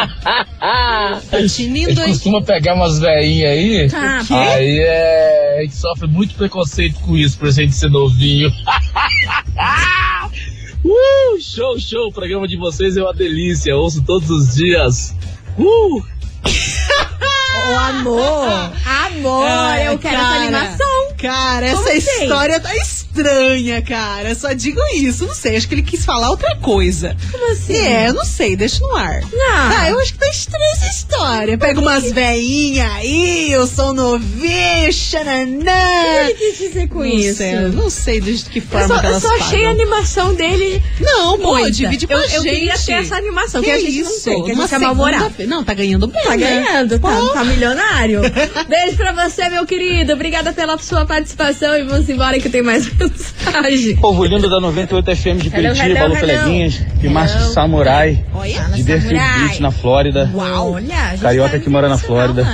A 0.62 1.20
Tinindo, 1.48 1.90
gente 1.90 2.02
hein? 2.02 2.08
costuma 2.10 2.42
pegar 2.42 2.76
umas 2.76 3.00
velhinhas 3.00 3.52
aí, 3.52 3.90
Tá. 3.90 4.22
aí 4.30 4.80
é, 4.80 5.58
a 5.60 5.64
gente 5.64 5.76
sofre 5.76 6.08
muito 6.08 6.36
preconceito 6.36 7.00
com 7.00 7.18
isso, 7.18 7.38
por 7.38 7.48
a 7.48 7.52
gente 7.52 7.74
ser 7.74 7.90
novinho. 7.90 8.50
uh, 10.86 11.42
show, 11.42 11.80
show, 11.80 12.08
o 12.10 12.14
programa 12.14 12.48
de 12.48 12.58
vocês 12.58 12.96
é 12.98 13.02
uma 13.02 13.14
delícia, 13.14 13.76
ouço 13.76 14.04
todos 14.04 14.30
os 14.30 14.56
dias. 14.56 15.16
Uh! 15.58 16.02
Ô, 17.54 17.78
amor, 17.78 18.72
amor, 19.06 19.48
Ai, 19.48 19.88
eu 19.88 19.98
quero 20.00 20.16
essa 20.16 20.24
cara. 20.26 20.42
animação. 20.44 20.88
Cara, 21.18 21.72
Como 21.74 21.88
essa 21.90 21.98
assim? 21.98 22.24
história 22.24 22.60
tá 22.60 22.70
estranha, 23.16 23.82
cara. 23.82 24.34
Só 24.36 24.54
digo 24.54 24.80
isso, 24.96 25.26
não 25.26 25.34
sei. 25.34 25.58
Acho 25.58 25.68
que 25.68 25.76
ele 25.76 25.82
quis 25.84 26.06
falar 26.06 26.30
outra 26.30 26.56
coisa. 26.58 27.16
Como 27.32 27.52
assim? 27.52 27.76
É, 27.78 28.08
eu 28.10 28.14
não 28.14 28.24
sei, 28.26 28.56
deixa 28.56 28.80
no 28.80 28.96
ar. 28.96 29.22
Não. 29.22 29.52
Ah, 29.78 29.90
eu 29.90 30.00
acho 30.00 30.14
que 30.14 30.20
tá 30.20 30.30
estranha 30.30 30.72
essa 30.74 30.86
história. 30.88 31.58
Pega 31.58 31.80
umas 31.80 32.12
veinhas 32.12 32.90
aí, 32.94 33.52
eu 33.52 33.68
sou 33.68 33.94
novinho, 33.94 34.90
O 34.90 34.94
xananã. 34.94 36.28
que 36.28 36.34
quis 36.52 36.58
dizer 36.58 36.88
com 36.88 37.00
Não 37.00 37.06
isso? 37.06 37.38
sei, 37.38 37.54
eu 37.56 37.70
não 37.74 37.90
sei 37.90 38.22
de 38.22 38.32
que 38.46 38.60
Eu 38.60 38.64
forma 38.64 38.88
só, 38.88 39.00
que 39.00 39.06
eu 39.06 39.10
elas 39.10 39.22
só 39.22 39.36
achei 39.36 39.66
a 39.66 39.70
pagam. 39.70 39.72
animação 39.72 40.34
dele. 40.34 40.84
Não, 41.00 41.38
pô, 41.40 41.54
muita. 41.56 41.72
divide 41.72 42.08
com 42.08 42.14
eu, 42.14 42.20
a 42.20 42.24
eu 42.24 42.44
gente. 42.44 42.56
queria 42.56 42.78
ter 42.78 42.92
essa 42.94 43.16
animação, 43.16 43.62
que, 43.62 43.72
a 43.72 43.80
gente 43.80 44.00
isso? 44.00 44.12
não 44.12 44.20
tem, 44.36 44.44
que 44.46 44.52
a 44.52 44.56
gente 44.56 44.74
é 44.76 44.78
mal-humorado. 44.80 45.24
segunda-feira- 45.24 45.52
Não, 45.56 45.64
tá 45.64 45.74
ganhando 45.74 46.08
bem, 46.08 46.24
Tá 46.24 46.30
né? 46.38 46.38
ganhando, 46.38 47.00
tá, 47.00 47.30
tá 47.34 47.44
milionário. 47.44 48.22
Beijo 48.68 48.98
pra 48.98 49.12
você, 49.12 49.50
meu 49.50 49.66
querido. 49.66 50.14
Obrigada 50.14 50.54
pela 50.54 50.78
sua 50.78 51.06
participação 51.06 51.76
e 51.78 51.84
vamos 51.84 52.10
embora 52.10 52.40
que 52.40 52.50
tem 52.50 52.62
mais 52.62 52.88
mensagem. 53.10 53.96
Povo 53.98 54.24
lindo 54.26 54.50
da 54.50 54.60
98 54.60 55.16
FM 55.16 55.38
de 55.42 55.50
Curitiba, 55.50 55.86
hello, 55.86 56.04
alô 56.04 56.16
coleguinhas, 56.18 56.82
e 57.02 57.08
Márcio. 57.08 57.40
Samurai, 57.54 58.24
Olha, 58.34 58.62
de 58.76 58.84
Deerfield. 58.84 59.20
Beach, 59.40 59.62
na 59.62 59.72
Flórida. 59.72 60.30
Uau, 60.34 60.74
olha, 60.74 60.96
a 60.96 61.10
gente 61.12 61.22
Carioca 61.22 61.58
tá 61.58 61.60
que 61.60 61.70
mora 61.70 61.88
na 61.90 61.98
Flórida. 61.98 62.46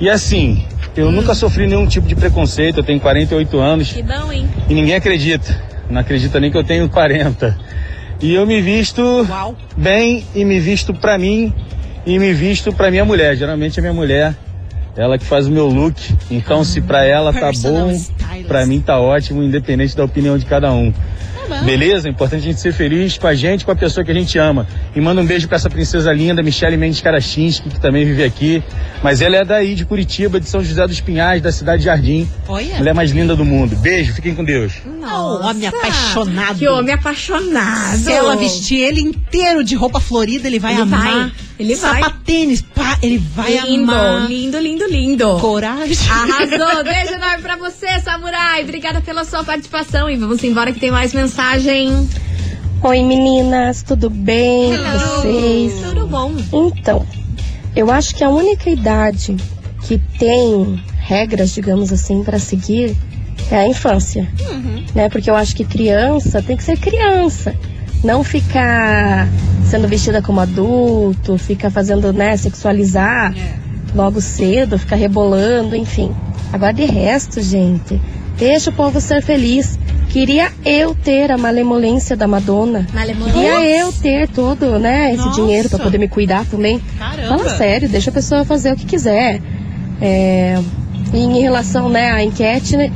E 0.00 0.08
assim, 0.08 0.64
eu 0.96 1.10
nunca 1.12 1.34
sofri 1.34 1.66
nenhum 1.66 1.86
tipo 1.86 2.06
de 2.06 2.14
preconceito, 2.14 2.78
eu 2.78 2.82
tenho 2.84 3.00
48 3.00 3.58
anos 3.60 3.92
Que 3.92 4.02
bom, 4.02 4.32
hein? 4.32 4.48
e 4.68 4.74
ninguém 4.74 4.94
acredita. 4.94 5.60
Não 5.90 6.00
acredita 6.00 6.40
nem 6.40 6.50
que 6.50 6.56
eu 6.56 6.64
tenho 6.64 6.88
40. 6.88 7.58
E 8.20 8.34
eu 8.34 8.46
me 8.46 8.60
visto 8.62 9.02
Uau. 9.28 9.56
bem 9.76 10.24
e 10.34 10.44
me 10.44 10.58
visto 10.60 10.94
pra 10.94 11.18
mim 11.18 11.52
e 12.06 12.18
me 12.18 12.32
visto 12.32 12.72
pra 12.72 12.90
minha 12.90 13.04
mulher. 13.04 13.36
Geralmente 13.36 13.78
é 13.78 13.82
minha 13.82 13.92
mulher, 13.92 14.34
ela 14.96 15.18
que 15.18 15.24
faz 15.24 15.46
o 15.46 15.50
meu 15.50 15.66
look. 15.66 15.96
Então 16.30 16.64
se 16.64 16.80
pra 16.80 17.04
ela 17.04 17.32
tá 17.32 17.50
bom, 17.62 17.92
pra 18.46 18.66
mim 18.66 18.80
tá 18.80 18.98
ótimo, 19.00 19.42
independente 19.42 19.96
da 19.96 20.04
opinião 20.04 20.36
de 20.36 20.44
cada 20.44 20.72
um. 20.72 20.92
Beleza? 21.64 22.08
É 22.08 22.10
importante 22.10 22.40
a 22.40 22.44
gente 22.44 22.60
ser 22.60 22.72
feliz 22.72 23.16
com 23.18 23.26
a 23.26 23.34
gente, 23.34 23.64
com 23.64 23.70
a 23.70 23.76
pessoa 23.76 24.04
que 24.04 24.10
a 24.10 24.14
gente 24.14 24.38
ama. 24.38 24.66
E 24.94 25.00
manda 25.00 25.20
um 25.20 25.26
beijo 25.26 25.46
pra 25.48 25.56
essa 25.56 25.70
princesa 25.70 26.12
linda, 26.12 26.42
Michele 26.42 26.76
Mendes 26.76 27.00
Karachinski, 27.00 27.68
que 27.70 27.80
também 27.80 28.04
vive 28.04 28.22
aqui. 28.24 28.62
Mas 29.02 29.20
ela 29.20 29.36
é 29.36 29.44
daí, 29.44 29.74
de 29.74 29.84
Curitiba, 29.84 30.38
de 30.40 30.48
São 30.48 30.62
José 30.62 30.86
dos 30.86 31.00
Pinhais, 31.00 31.42
da 31.42 31.50
cidade 31.52 31.80
de 31.80 31.86
Jardim. 31.86 32.28
Olha. 32.48 32.76
Mulher 32.76 32.94
mais 32.94 33.10
linda 33.10 33.34
do 33.36 33.44
mundo. 33.44 33.76
Beijo, 33.76 34.12
fiquem 34.14 34.34
com 34.34 34.44
Deus. 34.44 34.72
Não, 34.84 35.42
homem 35.42 35.66
apaixonado. 35.68 36.58
Que 36.58 36.68
homem 36.68 36.94
apaixonado. 36.94 37.96
Se 37.98 38.12
ela 38.12 38.36
vestir 38.36 38.78
ele 38.80 39.00
inteiro 39.00 39.64
de 39.64 39.74
roupa 39.74 40.00
florida, 40.00 40.46
ele 40.46 40.58
vai 40.58 40.72
Ele 40.74 40.82
amar. 40.82 41.02
vai, 41.02 41.32
ele 41.58 41.74
vai. 41.74 42.02
Sapatênis, 42.02 42.62
pá, 42.62 42.98
ele 43.02 43.18
vai 43.18 43.58
lindo, 43.66 43.90
amar. 43.92 44.28
lindo, 44.28 44.58
lindo, 44.58 44.86
lindo. 44.88 45.38
Coragem. 45.40 45.96
Arrasou! 46.10 46.84
Beijo 46.84 47.14
enorme 47.14 47.42
pra 47.42 47.56
você, 47.56 47.98
Samurai! 48.00 48.62
Obrigada 48.62 49.00
pela 49.00 49.24
sua 49.24 49.42
participação 49.44 50.08
e 50.08 50.16
vamos 50.16 50.42
embora 50.44 50.72
que 50.72 50.78
tem 50.80 50.90
mais 50.90 51.12
mensagem. 51.32 52.08
Oi 52.82 53.02
meninas, 53.02 53.82
tudo 53.82 54.10
bem 54.10 54.76
com 54.76 54.98
vocês? 54.98 55.72
Tudo 55.80 56.06
bom? 56.06 56.34
Então, 56.52 57.06
eu 57.74 57.90
acho 57.90 58.14
que 58.14 58.22
a 58.22 58.28
única 58.28 58.68
idade 58.68 59.36
que 59.80 59.96
tem 60.18 60.78
regras, 60.98 61.54
digamos 61.54 61.90
assim, 61.90 62.22
para 62.22 62.38
seguir 62.38 62.94
é 63.50 63.56
a 63.56 63.66
infância, 63.66 64.28
né? 64.94 65.08
Porque 65.08 65.30
eu 65.30 65.34
acho 65.34 65.56
que 65.56 65.64
criança 65.64 66.42
tem 66.42 66.54
que 66.54 66.62
ser 66.62 66.78
criança, 66.78 67.54
não 68.04 68.22
ficar 68.22 69.26
sendo 69.64 69.88
vestida 69.88 70.20
como 70.20 70.38
adulto, 70.38 71.38
ficar 71.38 71.70
fazendo, 71.70 72.12
né, 72.12 72.36
sexualizar 72.36 73.34
logo 73.94 74.20
cedo, 74.20 74.78
ficar 74.78 74.96
rebolando, 74.96 75.74
enfim. 75.74 76.14
Agora 76.52 76.74
de 76.74 76.84
resto, 76.84 77.40
gente, 77.40 77.98
deixa 78.36 78.68
o 78.68 78.74
povo 78.74 79.00
ser 79.00 79.22
feliz. 79.22 79.78
Queria 80.12 80.52
eu 80.62 80.94
ter 80.94 81.32
a 81.32 81.38
malemolência 81.38 82.14
da 82.14 82.28
Madonna. 82.28 82.86
Malemolência? 82.92 83.32
Queria 83.32 83.78
eu 83.78 83.90
ter 83.90 84.28
todo, 84.28 84.78
né, 84.78 85.14
esse 85.14 85.24
Nossa. 85.24 85.40
dinheiro 85.40 85.70
pra 85.70 85.78
poder 85.78 85.96
me 85.96 86.06
cuidar 86.06 86.44
também. 86.44 86.82
Caramba. 86.98 87.38
Fala 87.38 87.56
sério, 87.56 87.88
deixa 87.88 88.10
a 88.10 88.12
pessoa 88.12 88.44
fazer 88.44 88.74
o 88.74 88.76
que 88.76 88.84
quiser. 88.84 89.40
É, 90.02 90.60
e 91.14 91.18
em 91.18 91.40
relação, 91.40 91.88
né, 91.88 92.10
à 92.12 92.22
enquete, 92.22 92.76
né, 92.76 92.92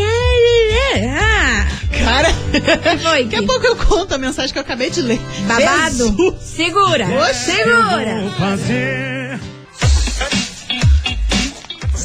Ah, 1.18 1.66
Cara, 1.98 2.28
que 2.32 2.98
foi? 3.02 3.24
daqui 3.24 3.36
a 3.36 3.42
pouco 3.42 3.66
eu 3.66 3.76
conto 3.76 4.14
a 4.14 4.18
mensagem 4.18 4.52
que 4.52 4.58
eu 4.58 4.62
acabei 4.62 4.90
de 4.90 5.00
ler. 5.02 5.20
Babado? 5.46 5.96
Jesus. 5.96 6.34
Segura! 6.42 7.06
Segura! 7.32 8.24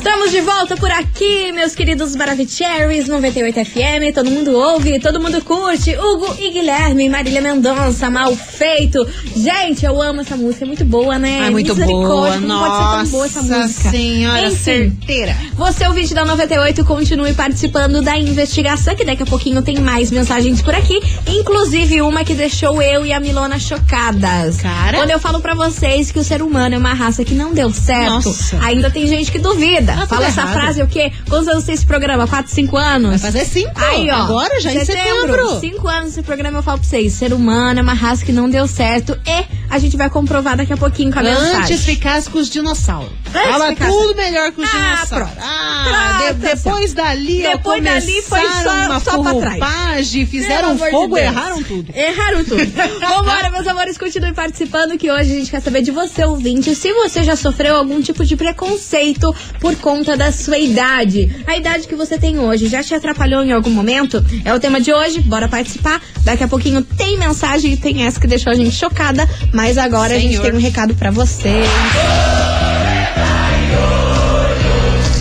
Estamos 0.04 0.32
de 0.32 0.42
volta 0.42 0.76
por 0.78 0.90
aqui, 0.90 1.52
meus 1.52 1.76
queridos 1.76 2.16
Maravicheries 2.16 3.08
98 3.08 3.54
FM. 3.66 4.12
Todo 4.16 4.32
mundo 4.32 4.52
ouve, 4.58 5.00
todo 5.00 5.22
mundo 5.22 5.40
curte. 5.44 5.96
Hugo 5.96 6.36
e 6.40 6.50
Guilherme, 6.50 7.08
Marília 7.08 7.40
Mendonça, 7.40 8.10
mal 8.10 8.36
feito. 8.36 9.08
Gente, 9.36 9.86
eu 9.86 10.02
amo 10.02 10.22
essa 10.22 10.36
música, 10.36 10.66
é 10.66 10.68
muito 10.68 10.84
boa, 10.84 11.20
né? 11.20 11.44
Ah, 11.46 11.52
muito 11.52 11.76
boa. 11.76 12.32
Como 12.34 12.48
Nossa 12.48 12.72
pode 12.72 12.82
ser 12.82 13.02
tão 13.04 13.12
boa 13.12 13.26
essa 13.28 13.42
música? 13.44 13.92
senhora, 13.92 14.48
Enfim, 14.48 14.56
certeira. 14.56 15.36
você, 15.54 15.86
ouvinte 15.88 16.16
da 16.16 16.26
98, 16.26 16.84
continue 16.84 17.34
participando 17.36 18.02
da 18.02 18.18
investigação, 18.18 18.96
que 18.96 19.06
daqui 19.06 19.22
a 19.22 19.28
pouquinho 19.28 19.62
tem 19.62 19.80
mais 19.80 20.10
mensagens 20.10 20.64
por 20.64 20.74
aqui. 20.74 21.00
Inclusive 21.28 22.02
uma 22.02 22.24
que 22.24 22.34
deixou 22.34 22.82
eu 22.82 23.06
e 23.06 23.14
a 23.14 23.20
Milona 23.20 23.60
chocadas. 23.60 24.58
Cara. 24.62 24.98
Quando 24.98 25.12
eu 25.12 25.20
falo 25.20 25.40
pra 25.42 25.54
vocês 25.54 26.12
que 26.12 26.18
o 26.18 26.24
ser 26.24 26.42
humano 26.42 26.74
é 26.74 26.78
uma 26.80 26.94
raça 26.96 27.24
que 27.24 27.36
não 27.36 27.54
deu 27.54 27.72
certo, 27.72 28.30
Nossa. 28.30 28.58
ainda 28.64 28.90
tem 28.90 29.06
gente 29.06 29.32
que 29.32 29.38
duvida. 29.38 29.91
Tá 29.96 30.02
tudo 30.02 30.10
Fala 30.10 30.26
essa 30.28 30.42
errado. 30.42 30.54
frase 30.54 30.82
o 30.82 30.88
quê? 30.88 31.12
Quantos 31.30 31.48
anos 31.48 31.64
tem 31.64 31.76
esse 31.76 31.86
programa? 31.86 32.28
4, 32.28 32.52
5 32.52 32.78
anos? 32.78 33.10
Vai 33.10 33.20
fazer 33.32 33.46
cinco. 33.46 33.72
Aí, 33.76 34.10
ó. 34.10 34.16
Agora, 34.16 34.60
já 34.62 34.74
em 34.74 34.84
setembro. 34.86 35.60
Cinco 35.60 35.88
anos 35.88 36.10
esse 36.10 36.22
programa 36.24 36.60
eu 36.60 36.64
falo 36.64 36.80
pra 36.80 36.88
vocês. 36.88 37.14
Ser 37.14 37.34
humano 37.34 37.80
é 37.80 37.84
uma 37.84 37.94
raça 37.94 38.26
que 38.26 38.32
não 38.32 38.50
deu 38.50 38.68
certo. 38.68 39.18
E 39.26 39.46
A 39.72 39.80
gente 39.80 39.96
vai 39.98 40.10
comprovar 40.10 40.58
daqui 40.58 40.74
a 40.74 40.78
pouquinho 40.78 41.12
com 41.14 41.20
a 41.20 41.24
mensagem. 41.24 41.56
Antes 41.62 41.86
ficasse 41.86 42.30
com 42.30 42.38
os 42.40 42.50
dinossauros. 42.50 43.10
Antes 43.34 43.70
ficasse- 43.70 43.92
tudo 43.92 44.16
melhor 44.18 44.52
com 44.52 44.62
os 44.62 44.70
Ah, 44.70 44.78
dinossauros. 44.96 45.30
Ah, 45.40 46.18
de- 46.18 46.34
Pronto, 46.40 46.56
depois 46.56 46.94
dali, 46.94 47.42
Depois 47.42 47.84
dali 47.84 48.22
foi 48.22 48.42
só- 48.42 48.86
uma 48.86 49.00
só 49.00 49.24
pra 49.24 49.34
trás. 49.36 50.12
fizeram 50.30 50.76
Pelo 50.78 50.86
de 50.86 50.92
fogo, 50.92 51.16
Deus. 51.16 51.28
erraram 51.28 51.64
tudo. 51.64 51.94
Erraram 51.96 52.44
tudo. 52.44 52.62
Vambora, 53.00 53.50
meus 53.50 53.66
amores, 53.68 53.98
continue 53.98 54.34
participando 54.34 54.98
que 54.98 55.10
hoje 55.10 55.32
a 55.32 55.36
gente 55.40 55.50
quer 55.50 55.62
saber 55.62 55.82
de 55.82 55.92
você, 55.92 56.24
ouvinte, 56.26 56.76
se 56.76 56.92
você 56.94 57.24
já 57.24 57.36
sofreu 57.38 57.76
algum 57.78 58.02
tipo 58.02 58.26
de 58.26 58.36
preconceito 58.36 59.34
por 59.60 59.76
conta 59.78 60.18
da 60.18 60.32
sua 60.34 60.58
idade. 60.58 61.34
A 61.48 61.56
idade 61.56 61.88
que 61.88 61.96
você 61.96 62.18
tem 62.18 62.38
hoje 62.40 62.68
já 62.68 62.84
te 62.84 62.94
atrapalhou 62.94 63.42
em 63.44 63.52
algum 63.54 63.70
momento? 63.72 64.24
É 64.44 64.54
o 64.54 64.60
tema 64.60 64.82
de 64.82 64.94
hoje, 64.94 65.22
bora 65.22 65.48
participar. 65.48 66.02
Daqui 66.24 66.44
a 66.44 66.48
pouquinho 66.48 66.84
tem 66.84 67.18
mensagem 67.18 67.74
e 67.74 67.78
tem 67.78 68.04
essa 68.06 68.20
que 68.20 68.28
deixou 68.28 68.52
a 68.52 68.56
gente 68.56 68.72
chocada, 68.76 69.28
mas 69.54 69.61
agora 69.78 70.16
a 70.16 70.20
gente 70.20 70.32
Senhor. 70.32 70.44
tem 70.44 70.54
um 70.54 70.60
recado 70.60 70.96
pra 70.96 71.12
você. 71.12 71.62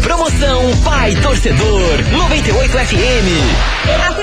Promoção 0.03 0.77
Pai 0.83 1.15
Torcedor 1.17 1.99
98 2.13 2.73
FM. 2.73 4.20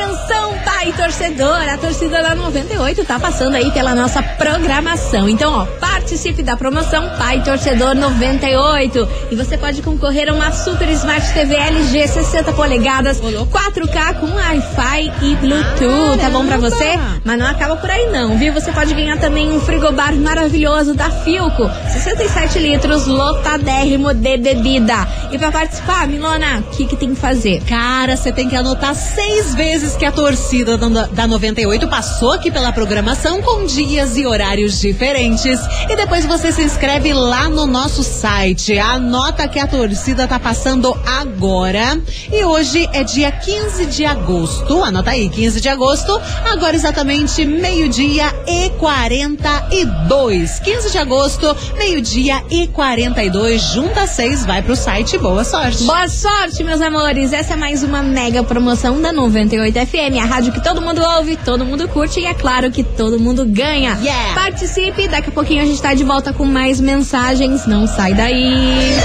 Torcedor! 0.93 1.69
A 1.69 1.77
torcida 1.77 2.21
da 2.21 2.35
98 2.35 3.05
tá 3.05 3.19
passando 3.19 3.55
aí 3.55 3.71
pela 3.71 3.93
nossa 3.95 4.21
programação. 4.21 5.27
Então, 5.27 5.53
ó, 5.53 5.65
participe 5.79 6.43
da 6.43 6.55
promoção 6.55 7.09
Pai 7.17 7.43
Torcedor 7.43 7.95
98. 7.95 9.09
E 9.31 9.35
você 9.35 9.57
pode 9.57 9.81
concorrer 9.81 10.29
a 10.29 10.33
uma 10.33 10.51
Super 10.51 10.87
Smart 10.89 11.33
TV 11.33 11.55
LG 11.55 12.07
60 12.07 12.53
polegadas, 12.53 13.19
4K 13.19 14.19
com 14.19 14.27
Wi-Fi 14.27 15.13
e 15.21 15.35
Bluetooth. 15.35 16.19
Tá 16.19 16.29
bom 16.29 16.45
pra 16.45 16.57
você? 16.57 16.97
Mas 17.23 17.37
não 17.37 17.47
acaba 17.47 17.75
por 17.75 17.89
aí 17.89 18.09
não, 18.11 18.37
viu? 18.37 18.53
Você 18.53 18.71
pode 18.71 18.93
ganhar 18.93 19.17
também 19.17 19.51
um 19.51 19.59
frigobar 19.59 20.15
maravilhoso 20.15 20.93
da 20.93 21.09
Filco, 21.09 21.69
67 21.91 22.59
litros, 22.59 23.07
lotadérrimo 23.07 24.13
de 24.13 24.37
bebida. 24.37 25.07
E 25.31 25.37
pra 25.37 25.51
participar, 25.51 26.07
Milona, 26.07 26.59
o 26.59 26.63
que 26.75 26.85
que 26.85 26.95
tem 26.95 27.09
que 27.13 27.19
fazer? 27.19 27.61
Cara, 27.67 28.15
você 28.15 28.31
tem 28.31 28.47
que 28.47 28.55
anotar 28.55 28.95
seis 28.95 29.53
vezes 29.55 29.95
que 29.95 30.05
a 30.05 30.11
torcida 30.11 30.76
da 30.77 31.07
da 31.07 31.27
98 31.27 31.87
passou 31.87 32.31
aqui 32.31 32.51
pela 32.51 32.71
programação 32.71 33.41
com 33.41 33.65
dias 33.65 34.15
e 34.17 34.25
horários 34.25 34.79
diferentes. 34.79 35.59
E 35.89 35.95
depois 35.95 36.25
você 36.25 36.51
se 36.51 36.61
inscreve 36.63 37.11
lá 37.13 37.49
no 37.49 37.65
nosso 37.65 38.03
site. 38.03 38.77
Anota 38.77 39.47
que 39.47 39.59
a 39.59 39.67
torcida 39.67 40.27
tá 40.27 40.39
passando 40.39 40.95
agora. 41.05 41.99
E 42.31 42.43
hoje 42.45 42.87
é 42.93 43.03
dia 43.03 43.31
15 43.31 43.85
de 43.87 44.05
agosto. 44.05 44.83
Anota 44.83 45.11
aí, 45.11 45.29
15 45.29 45.59
de 45.59 45.69
agosto. 45.69 46.21
Agora 46.45 46.75
exatamente 46.75 47.45
meio-dia 47.45 48.33
e 48.47 48.69
42. 48.71 50.59
15 50.59 50.91
de 50.91 50.97
agosto, 50.97 51.55
meio-dia 51.77 52.43
e 52.49 52.67
42. 52.67 53.61
Junta 53.61 54.05
seis, 54.07 54.45
vai 54.45 54.61
pro 54.61 54.75
site. 54.75 55.17
Boa 55.17 55.43
sorte. 55.43 55.83
Boa 55.83 56.07
sorte, 56.07 56.63
meus 56.63 56.81
amores! 56.81 57.33
Essa 57.33 57.53
é 57.53 57.55
mais 57.55 57.83
uma 57.83 58.03
mega 58.03 58.43
promoção 58.43 59.01
da 59.01 59.11
98 59.11 59.73
FM, 59.85 60.21
a 60.21 60.25
rádio 60.25 60.53
todo 60.61 60.81
mundo 60.81 61.01
ouve, 61.01 61.37
todo 61.37 61.65
mundo 61.65 61.87
curte 61.87 62.19
e 62.19 62.25
é 62.25 62.33
claro 62.33 62.71
que 62.71 62.83
todo 62.83 63.19
mundo 63.19 63.45
ganha. 63.45 63.97
Yeah. 64.01 64.33
Participe, 64.33 65.07
daqui 65.07 65.29
a 65.29 65.31
pouquinho 65.31 65.61
a 65.63 65.65
gente 65.65 65.81
tá 65.81 65.93
de 65.93 66.03
volta 66.03 66.33
com 66.33 66.45
mais 66.45 66.79
mensagens, 66.79 67.65
não 67.65 67.87
sai 67.87 68.13
daí. 68.13 68.97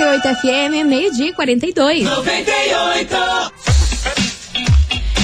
...98 0.00 0.36
FM, 0.36 0.86
meio-dia 0.86 1.28
e 1.28 1.32
42. 1.32 2.04
98. 2.04 3.59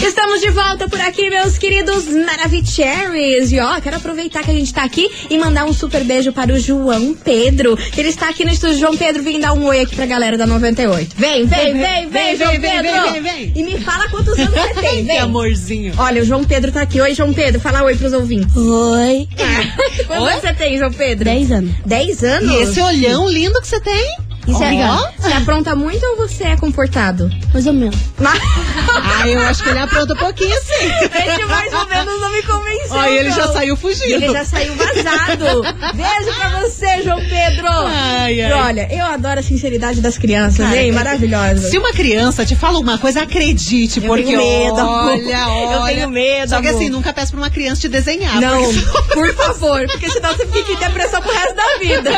Estamos 0.07 0.41
de 0.41 0.51
volta 0.51 0.89
por 0.89 1.01
aqui, 1.01 1.29
meus 1.29 1.59
queridos 1.59 2.07
Maravicheries. 2.07 3.51
E 3.51 3.59
ó, 3.59 3.81
quero 3.81 3.97
aproveitar 3.97 4.43
que 4.45 4.51
a 4.51 4.55
gente 4.55 4.73
tá 4.73 4.85
aqui 4.85 5.11
e 5.29 5.37
mandar 5.37 5.65
um 5.65 5.73
super 5.73 6.05
beijo 6.05 6.33
para 6.33 6.53
o 6.53 6.59
João 6.59 7.13
Pedro. 7.15 7.77
Ele 7.97 8.09
está 8.09 8.29
aqui 8.29 8.45
no 8.45 8.53
estúdio. 8.53 8.79
João 8.79 8.97
Pedro, 8.97 9.23
vem 9.23 9.41
dar 9.41 9.53
um 9.53 9.65
oi 9.67 9.81
aqui 9.81 9.97
pra 9.97 10.07
galera 10.07 10.39
da 10.39 10.47
98. 10.47 11.15
Vem, 11.17 11.47
vem, 11.47 11.75
vem, 11.75 12.09
vem, 12.09 12.37
João 12.37 12.51
vem, 12.53 12.61
vem, 12.61 12.83
Pedro. 12.83 13.03
vem, 13.13 13.23
vem, 13.23 13.23
vem. 13.23 13.53
E 13.57 13.63
me 13.65 13.81
fala 13.81 14.09
quantos 14.09 14.39
anos 14.39 14.51
você 14.55 14.75
tem, 14.81 14.97
que 14.99 15.03
vem. 15.03 15.19
amorzinho. 15.19 15.95
Olha, 15.99 16.23
o 16.23 16.25
João 16.25 16.45
Pedro 16.45 16.71
tá 16.71 16.83
aqui. 16.83 17.01
Oi, 17.01 17.15
João 17.15 17.33
Pedro, 17.35 17.61
fala 17.61 17.83
oi 17.83 17.97
pros 17.97 18.13
ouvintes. 18.13 18.55
Oi. 18.57 19.29
Quantos 20.07 20.29
anos 20.29 20.41
você 20.41 20.53
tem, 20.55 20.79
João 20.79 20.93
Pedro? 20.93 21.25
10 21.25 21.53
anos. 21.53 21.71
10 21.85 22.25
anos? 22.25 22.53
E 22.53 22.57
esse 22.63 22.81
olhão 22.81 23.29
lindo 23.29 23.61
que 23.61 23.67
você 23.67 23.81
tem? 23.81 24.17
E 24.47 24.53
você, 24.53 24.65
Ó. 24.65 25.11
você 25.19 25.33
apronta 25.33 25.75
muito 25.75 26.05
ou 26.07 26.17
você 26.19 26.45
é 26.45 26.57
comportado? 26.57 27.29
Mais 27.53 27.67
ou 27.67 27.73
menos. 27.73 27.97
Ah, 29.19 29.29
eu 29.29 29.41
acho 29.41 29.63
que 29.63 29.69
ele 29.71 29.79
apronta 29.79 30.13
um 30.13 30.17
pouquinho 30.17 30.55
sim. 30.63 30.87
Esse 31.07 31.45
mais 31.47 31.73
ou 31.73 31.87
menos 31.89 32.21
não 32.21 32.31
me 32.33 32.43
convenceu. 32.43 32.97
Ó, 32.97 33.05
e 33.07 33.19
ele 33.19 33.31
já 33.31 33.49
saiu 33.49 33.77
fugindo. 33.77 34.13
Ele 34.13 34.29
já 34.33 34.45
saiu 34.45 34.75
vazado. 34.75 35.63
Beijo 35.95 36.39
pra 36.39 36.49
você, 36.61 37.03
João 37.03 37.19
Pedro. 37.19 37.67
Ai, 37.69 38.41
ai. 38.43 38.53
Olha, 38.53 38.89
eu 38.93 39.05
adoro 39.07 39.41
a 39.41 39.43
sinceridade 39.43 40.01
das 40.01 40.19
crianças, 40.19 40.59
Cara, 40.67 40.77
hein? 40.77 40.89
eu- 40.89 40.95
Maravilhosa. 40.95 41.71
Se 41.71 41.79
uma 41.79 41.93
criança 41.93 42.45
te 42.45 42.55
fala 42.57 42.79
uma 42.79 42.99
coisa, 42.99 43.23
acredite, 43.23 44.01
Eu 44.01 44.07
porque 44.07 44.25
tenho 44.25 44.39
medo, 44.39 44.79
amor. 44.81 45.13
olha, 45.13 45.49
olha. 45.49 45.73
Eu 45.77 45.85
tenho 45.95 46.11
medo, 46.11 46.51
Só 46.51 46.61
que 46.61 46.69
amor. 46.69 46.81
assim, 46.81 46.91
nunca 46.91 47.13
peço 47.13 47.33
pra 47.33 47.41
uma 47.41 47.51
criança 47.51 47.81
te 47.81 47.89
desenhar. 47.89 48.41
Não, 48.41 48.63
porque- 48.63 49.15
por 49.15 49.35
favor, 49.35 49.87
porque 49.87 50.11
senão 50.11 50.33
você 50.35 50.47
fica 50.47 50.73
em 50.73 50.77
depressão 50.77 51.23
pro 51.23 51.33
resto 51.33 51.55
da 51.55 51.79
vida. 51.79 52.11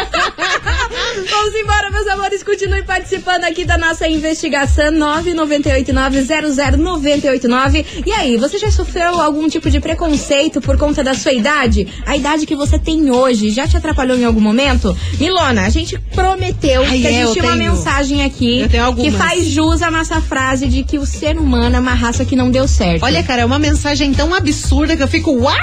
Vamos 1.30 1.54
embora, 1.54 1.90
meus 1.90 2.06
amores. 2.08 2.17
Continue 2.44 2.82
participando 2.82 3.44
aqui 3.44 3.64
da 3.64 3.78
nossa 3.78 4.06
investigação 4.08 4.90
998900989. 4.92 7.84
E 8.04 8.10
aí, 8.10 8.36
você 8.36 8.58
já 8.58 8.68
sofreu 8.70 9.20
algum 9.20 9.48
tipo 9.48 9.70
de 9.70 9.78
preconceito 9.80 10.60
por 10.60 10.76
conta 10.76 11.02
da 11.04 11.14
sua 11.14 11.32
idade? 11.32 11.86
A 12.04 12.16
idade 12.16 12.44
que 12.46 12.56
você 12.56 12.78
tem 12.78 13.10
hoje 13.10 13.50
já 13.50 13.66
te 13.68 13.76
atrapalhou 13.76 14.18
em 14.18 14.24
algum 14.24 14.40
momento? 14.40 14.96
Milona, 15.20 15.66
a 15.66 15.70
gente 15.70 15.96
prometeu 16.14 16.82
Ai, 16.82 16.98
que 16.98 17.06
a 17.06 17.10
é, 17.10 17.26
tinha 17.32 17.44
uma 17.44 17.56
tenho. 17.56 17.72
mensagem 17.72 18.24
aqui 18.24 18.64
que 19.00 19.10
faz 19.12 19.46
jus 19.46 19.80
à 19.82 19.90
nossa 19.90 20.20
frase 20.20 20.66
de 20.66 20.82
que 20.82 20.98
o 20.98 21.06
ser 21.06 21.38
humano 21.38 21.76
é 21.76 21.78
uma 21.78 21.94
raça 21.94 22.24
que 22.24 22.34
não 22.34 22.50
deu 22.50 22.66
certo. 22.66 23.04
Olha, 23.04 23.22
cara, 23.22 23.42
é 23.42 23.44
uma 23.44 23.58
mensagem 23.58 24.12
tão 24.12 24.34
absurda 24.34 24.96
que 24.96 25.02
eu 25.02 25.08
fico, 25.08 25.30
what? 25.32 25.58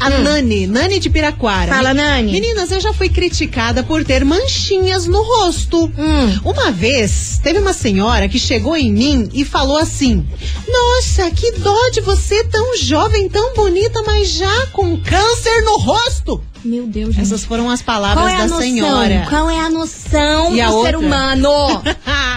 A 0.00 0.08
Nani, 0.10 0.66
Nani 0.66 0.98
de 0.98 1.10
Piraquara. 1.10 1.70
Hum. 1.72 1.74
Fala, 1.76 1.94
Me- 1.94 2.00
Nani. 2.02 2.32
Meninas, 2.32 2.70
eu 2.72 2.80
já 2.80 2.92
fui 2.92 3.08
criticada 3.10 3.82
por 3.82 4.02
ter 4.04 4.24
manchinhas 4.24 5.06
no 5.06 5.22
rosto. 5.22 5.84
Hum. 5.98 6.40
Uma 6.44 6.70
vez, 6.70 7.38
teve 7.42 7.58
uma 7.58 7.72
senhora 7.74 8.28
que 8.28 8.38
chegou 8.38 8.76
em 8.76 8.90
mim 8.92 9.28
e 9.34 9.44
falou 9.44 9.76
assim: 9.76 10.26
Nossa, 10.66 11.30
que 11.30 11.52
dó 11.52 11.90
de 11.90 12.00
você 12.00 12.42
tão 12.44 12.76
jovem, 12.78 13.28
tão 13.28 13.54
bonita, 13.54 14.02
mas 14.06 14.28
já 14.30 14.66
com 14.72 14.96
câncer 15.00 15.62
no 15.64 15.76
rosto. 15.78 16.42
Meu 16.64 16.86
Deus, 16.86 17.14
gente. 17.14 17.22
Essas 17.22 17.44
foram 17.44 17.70
as 17.70 17.80
palavras 17.80 18.32
é 18.34 18.36
da 18.46 18.56
senhora. 18.58 19.26
Qual 19.30 19.48
é 19.48 19.58
a 19.60 19.70
noção 19.70 20.54
E 20.54 20.62
do 20.62 20.82
ser 20.82 20.96
humano? 20.96 21.48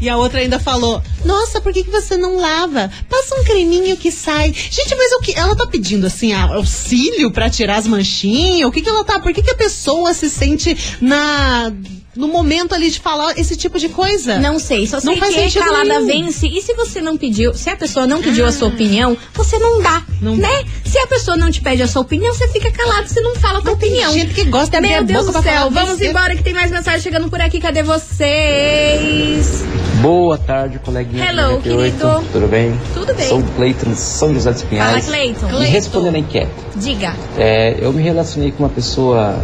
e 0.00 0.08
a 0.08 0.16
outra 0.16 0.40
ainda 0.40 0.58
falou: 0.58 1.02
Nossa, 1.24 1.60
por 1.60 1.72
que, 1.72 1.84
que 1.84 1.90
você 1.90 2.16
não 2.16 2.36
lava? 2.36 2.90
Passa 3.08 3.34
um 3.38 3.44
creminho 3.44 3.96
que 3.96 4.10
sai. 4.10 4.52
Gente, 4.52 4.94
mas 4.94 5.12
o 5.12 5.20
que? 5.20 5.38
Ela 5.38 5.56
tá 5.56 5.66
pedindo 5.66 6.06
assim, 6.06 6.32
auxílio 6.32 7.30
pra 7.30 7.50
tirar 7.50 7.76
as 7.76 7.86
manchinhas? 7.86 8.68
O 8.68 8.72
que, 8.72 8.82
que 8.82 8.88
ela 8.88 9.04
tá? 9.04 9.18
Por 9.18 9.32
que, 9.32 9.42
que 9.42 9.50
a 9.50 9.56
pessoa 9.56 10.14
se 10.14 10.28
sente 10.30 10.76
na. 11.00 11.72
No 12.14 12.28
momento 12.28 12.74
ali 12.74 12.90
de 12.90 13.00
falar 13.00 13.38
esse 13.38 13.56
tipo 13.56 13.78
de 13.78 13.88
coisa. 13.88 14.38
Não 14.38 14.58
sei, 14.58 14.86
só 14.86 15.00
sei 15.00 15.12
Não 15.12 15.18
faz 15.18 15.34
que 15.34 15.40
sentido 15.44 15.64
calada 15.64 15.84
nenhum. 16.00 16.06
vence. 16.26 16.46
E 16.46 16.60
se 16.60 16.74
você 16.74 17.00
não 17.00 17.16
pediu, 17.16 17.54
se 17.54 17.70
a 17.70 17.76
pessoa 17.76 18.06
não 18.06 18.20
pediu 18.20 18.44
a 18.44 18.52
sua 18.52 18.68
opinião, 18.68 19.16
você 19.32 19.58
não 19.58 19.80
dá, 19.80 20.02
Não 20.20 20.36
né? 20.36 20.62
Se 20.84 20.98
a 20.98 21.06
pessoa 21.06 21.38
não 21.38 21.50
te 21.50 21.62
pede 21.62 21.82
a 21.82 21.86
sua 21.88 22.02
opinião, 22.02 22.34
você 22.34 22.46
fica 22.48 22.70
calado, 22.70 23.08
você 23.08 23.18
não 23.22 23.34
fala 23.36 23.60
a 23.60 23.62
tem 23.62 23.72
opinião. 23.72 24.12
gente 24.12 24.34
que 24.34 24.44
gosta 24.44 24.70
de 24.72 24.76
abrir 24.76 24.90
Meu 24.90 24.98
a 24.98 25.02
Deus 25.02 25.26
boca 25.26 25.38
do 25.38 25.42
céu, 25.42 25.52
falar 25.54 25.68
vamos 25.70 25.88
besteira. 25.90 26.10
embora 26.12 26.36
que 26.36 26.42
tem 26.42 26.52
mais 26.52 26.70
mensagem 26.70 27.00
chegando 27.00 27.30
por 27.30 27.40
aqui. 27.40 27.58
Cadê 27.58 27.82
vocês? 27.82 29.64
Boa 30.02 30.36
tarde, 30.36 30.78
coleguinha. 30.80 31.24
Hello, 31.30 31.52
98. 31.52 31.96
querido. 31.96 32.24
Tudo 32.32 32.46
bem? 32.48 32.78
Tudo 32.92 33.14
bem. 33.14 33.28
Sou 33.28 33.38
o 33.38 33.42
Cleiton 33.56 33.90
de 33.90 33.96
São 33.96 34.34
José 34.34 34.50
dos 34.52 34.60
Fala, 34.62 34.70
Pinhais. 34.70 35.06
Cleiton. 35.06 35.62
E 35.62 35.66
respondendo 35.66 36.16
a 36.16 36.18
enquete, 36.18 36.50
Diga. 36.76 37.14
é, 37.38 37.76
eu 37.80 37.90
me 37.92 38.02
relacionei 38.02 38.50
com 38.50 38.64
uma 38.64 38.68
pessoa 38.68 39.38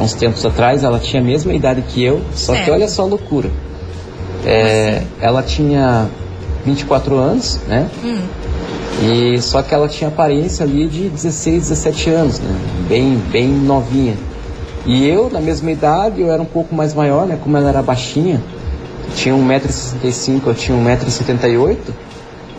há 0.00 0.02
uns 0.02 0.14
tempos 0.14 0.44
atrás, 0.44 0.82
ela 0.82 0.98
tinha 0.98 1.22
a 1.22 1.24
mesma 1.24 1.52
idade 1.52 1.82
que 1.82 2.02
eu, 2.02 2.22
só 2.34 2.52
Certo. 2.52 2.64
que 2.64 2.70
olha 2.70 2.88
só 2.88 3.02
a 3.02 3.06
loucura. 3.06 3.50
É, 4.44 5.02
ela 5.20 5.42
tinha 5.42 6.08
24 6.64 7.16
anos, 7.16 7.60
né? 7.68 7.88
Hum. 8.02 8.18
E 9.02 9.40
só 9.40 9.62
que 9.62 9.74
ela 9.74 9.88
tinha 9.88 10.08
aparência 10.08 10.64
ali 10.64 10.86
de 10.86 11.08
16, 11.08 11.68
17 11.68 12.10
anos, 12.10 12.40
né? 12.40 12.54
Bem, 12.88 13.20
bem 13.30 13.48
novinha. 13.48 14.14
E 14.86 15.06
eu, 15.06 15.28
na 15.30 15.40
mesma 15.40 15.70
idade, 15.70 16.20
eu 16.22 16.32
era 16.32 16.40
um 16.40 16.46
pouco 16.46 16.74
mais 16.74 16.94
maior, 16.94 17.26
né? 17.26 17.38
Como 17.42 17.56
ela 17.56 17.68
era 17.68 17.82
baixinha, 17.82 18.42
tinha 19.14 19.34
1,65m, 19.34 20.40
eu 20.46 20.54
tinha 20.54 20.76
1,78m. 20.76 21.76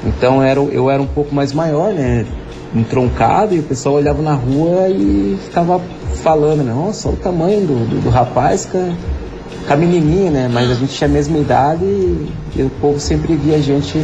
Então 0.05 0.41
era, 0.41 0.59
eu 0.59 0.89
era 0.89 1.01
um 1.01 1.07
pouco 1.07 1.33
mais 1.33 1.51
maior, 1.51 1.91
né? 1.93 2.25
Entroncado, 2.73 3.55
e 3.55 3.59
o 3.59 3.63
pessoal 3.63 3.95
olhava 3.95 4.21
na 4.21 4.33
rua 4.33 4.87
e 4.87 5.37
ficava 5.43 5.81
falando, 6.21 6.63
né? 6.63 6.73
Nossa, 6.73 7.09
olha 7.09 7.17
o 7.17 7.19
tamanho 7.19 7.61
do, 7.65 7.89
do, 7.89 8.01
do 8.03 8.09
rapaz 8.09 8.65
com 8.65 8.77
a, 8.77 9.67
com 9.67 9.73
a 9.73 9.75
menininha, 9.75 10.31
né? 10.31 10.49
Mas 10.51 10.71
a 10.71 10.75
gente 10.75 10.93
tinha 10.93 11.09
a 11.09 11.11
mesma 11.11 11.37
idade 11.37 11.83
e, 11.83 12.31
e 12.55 12.63
o 12.63 12.69
povo 12.81 12.99
sempre 12.99 13.35
via 13.35 13.55
a 13.55 13.61
gente 13.61 13.97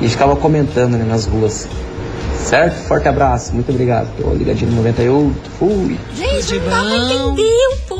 e 0.00 0.08
ficava 0.08 0.36
comentando 0.36 0.92
né, 0.92 1.04
nas 1.04 1.26
ruas. 1.26 1.68
Certo? 2.36 2.74
Forte 2.86 3.06
abraço, 3.06 3.52
muito 3.52 3.70
obrigado. 3.70 4.08
Tô 4.16 4.30
ligadinho 4.30 4.70
no 4.70 4.78
98, 4.78 5.50
fui. 5.58 5.98
Gente, 6.16 6.58
não 6.58 6.70
dá 6.70 6.80
pra 6.80 6.96
entender 6.96 7.68
o 7.72 7.76
povo, 7.86 7.99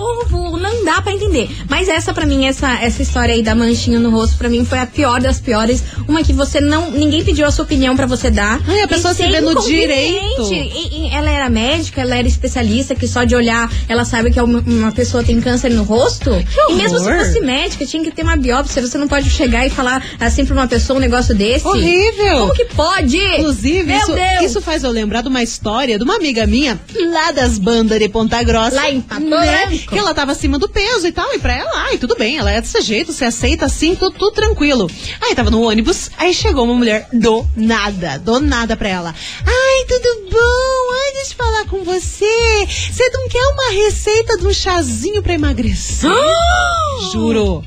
não 0.59 0.85
dá 0.85 1.00
pra 1.02 1.12
entender. 1.12 1.48
Mas 1.68 1.88
essa 1.88 2.12
pra 2.12 2.26
mim, 2.26 2.46
essa, 2.46 2.72
essa 2.83 3.02
história 3.02 3.35
aí 3.35 3.42
da 3.42 3.54
manchinha 3.54 3.98
no 3.98 4.11
rosto, 4.11 4.37
pra 4.37 4.48
mim 4.48 4.64
foi 4.64 4.78
a 4.78 4.87
pior 4.87 5.20
das 5.20 5.40
piores. 5.40 5.83
Uma 6.09 6.22
que 6.22 6.33
você 6.33 6.61
não, 6.61 6.90
ninguém 6.90 7.24
pediu 7.24 7.46
a 7.46 7.50
sua 7.50 7.64
opinião 7.64 7.96
pra 7.96 8.06
você 8.06 8.30
dar. 8.30 8.61
Ai, 8.66 8.80
a 8.83 8.88
pessoa 8.88 9.14
se 9.14 9.26
vê 9.26 9.40
no 9.40 9.54
direito. 9.62 10.52
E- 10.52 11.06
e 11.06 11.14
ela 11.14 11.30
era 11.30 11.48
médica, 11.48 12.00
ela 12.00 12.16
era 12.16 12.26
especialista, 12.26 12.94
que 12.94 13.06
só 13.09 13.24
de 13.24 13.35
olhar 13.35 13.70
ela 13.88 14.04
sabe 14.04 14.30
que 14.30 14.38
é 14.38 14.42
uma, 14.42 14.61
uma 14.61 14.92
pessoa 14.92 15.22
tem 15.22 15.40
câncer 15.40 15.70
no 15.70 15.83
rosto. 15.83 16.30
E 16.68 16.74
mesmo 16.74 16.98
se 16.98 17.04
fosse 17.18 17.40
médica, 17.40 17.87
tinha 17.87 18.02
que 18.02 18.11
ter 18.11 18.22
uma 18.22 18.37
biópsia. 18.37 18.80
Você 18.83 18.98
não 18.98 19.09
pode 19.09 19.30
chegar 19.30 19.66
e 19.66 19.70
falar 19.70 20.04
assim 20.18 20.44
pra 20.44 20.54
uma 20.54 20.66
pessoa 20.68 20.96
um 20.98 21.00
negócio 21.00 21.35
desse. 21.35 21.66
Horrível! 21.66 22.38
Como 22.40 22.54
que 22.54 22.64
pode? 22.66 23.16
Inclusive, 23.16 23.85
Meu 23.85 23.98
isso, 23.98 24.12
Deus! 24.12 24.42
isso 24.44 24.61
faz 24.61 24.85
eu 24.85 24.90
lembrar 24.90 25.22
de 25.22 25.28
uma 25.28 25.42
história 25.42 25.98
de 25.98 26.04
uma 26.04 26.16
amiga 26.16 26.46
minha 26.46 26.78
lá 27.12 27.33
das 27.33 27.59
bandas 27.59 27.98
de 27.98 28.09
Ponta 28.09 28.42
Grossa. 28.42 28.74
Lá 28.76 28.90
em 28.90 29.00
Pato 29.00 29.22
né? 29.22 29.66
Branco. 29.66 29.87
Que 29.92 30.00
ela 30.11 30.14
tava 30.14 30.33
acima 30.33 30.59
do 30.59 30.68
peso 30.68 31.07
e 31.07 31.12
tal. 31.12 31.33
E 31.33 31.38
pra 31.38 31.55
ela, 31.55 31.70
ai, 31.87 31.96
tudo 31.96 32.16
bem, 32.16 32.37
ela 32.37 32.51
é 32.51 32.61
desse 32.61 32.81
jeito, 32.81 33.12
você 33.12 33.25
aceita 33.25 33.66
assim, 33.66 33.94
tudo, 33.94 34.18
tudo 34.18 34.33
tranquilo. 34.33 34.90
Aí 35.20 35.35
tava 35.35 35.51
no 35.51 35.62
ônibus, 35.62 36.11
aí 36.18 36.35
chegou 36.35 36.64
uma 36.64 36.75
mulher 36.75 37.09
do 37.12 37.46
nada, 37.57 38.18
do 38.18 38.40
nada 38.40 38.77
pra 38.77 38.88
ela. 38.88 39.14
Ai, 39.46 39.85
tudo 39.87 40.31
bom? 40.31 40.92
Ai, 40.92 41.12
deixa 41.14 41.33
eu 41.33 41.37
falar 41.37 41.64
com 41.66 41.85
você. 41.85 42.66
Você 42.66 43.09
não 43.11 43.29
quer 43.29 43.46
uma 43.53 43.70
receita 43.85 44.37
de 44.37 44.46
um 44.46 44.53
chazinho 44.53 45.23
pra 45.23 45.35
emagrecer? 45.35 46.11
Juro. 47.12 47.64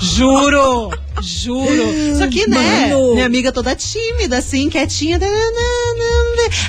Juro! 0.00 0.90
Juro! 1.22 2.18
Só 2.18 2.26
que, 2.26 2.48
né? 2.48 2.88
Mano. 2.88 3.14
Minha 3.14 3.26
amiga 3.26 3.52
toda 3.52 3.74
tímida, 3.76 4.38
assim, 4.38 4.68
quietinha. 4.68 5.18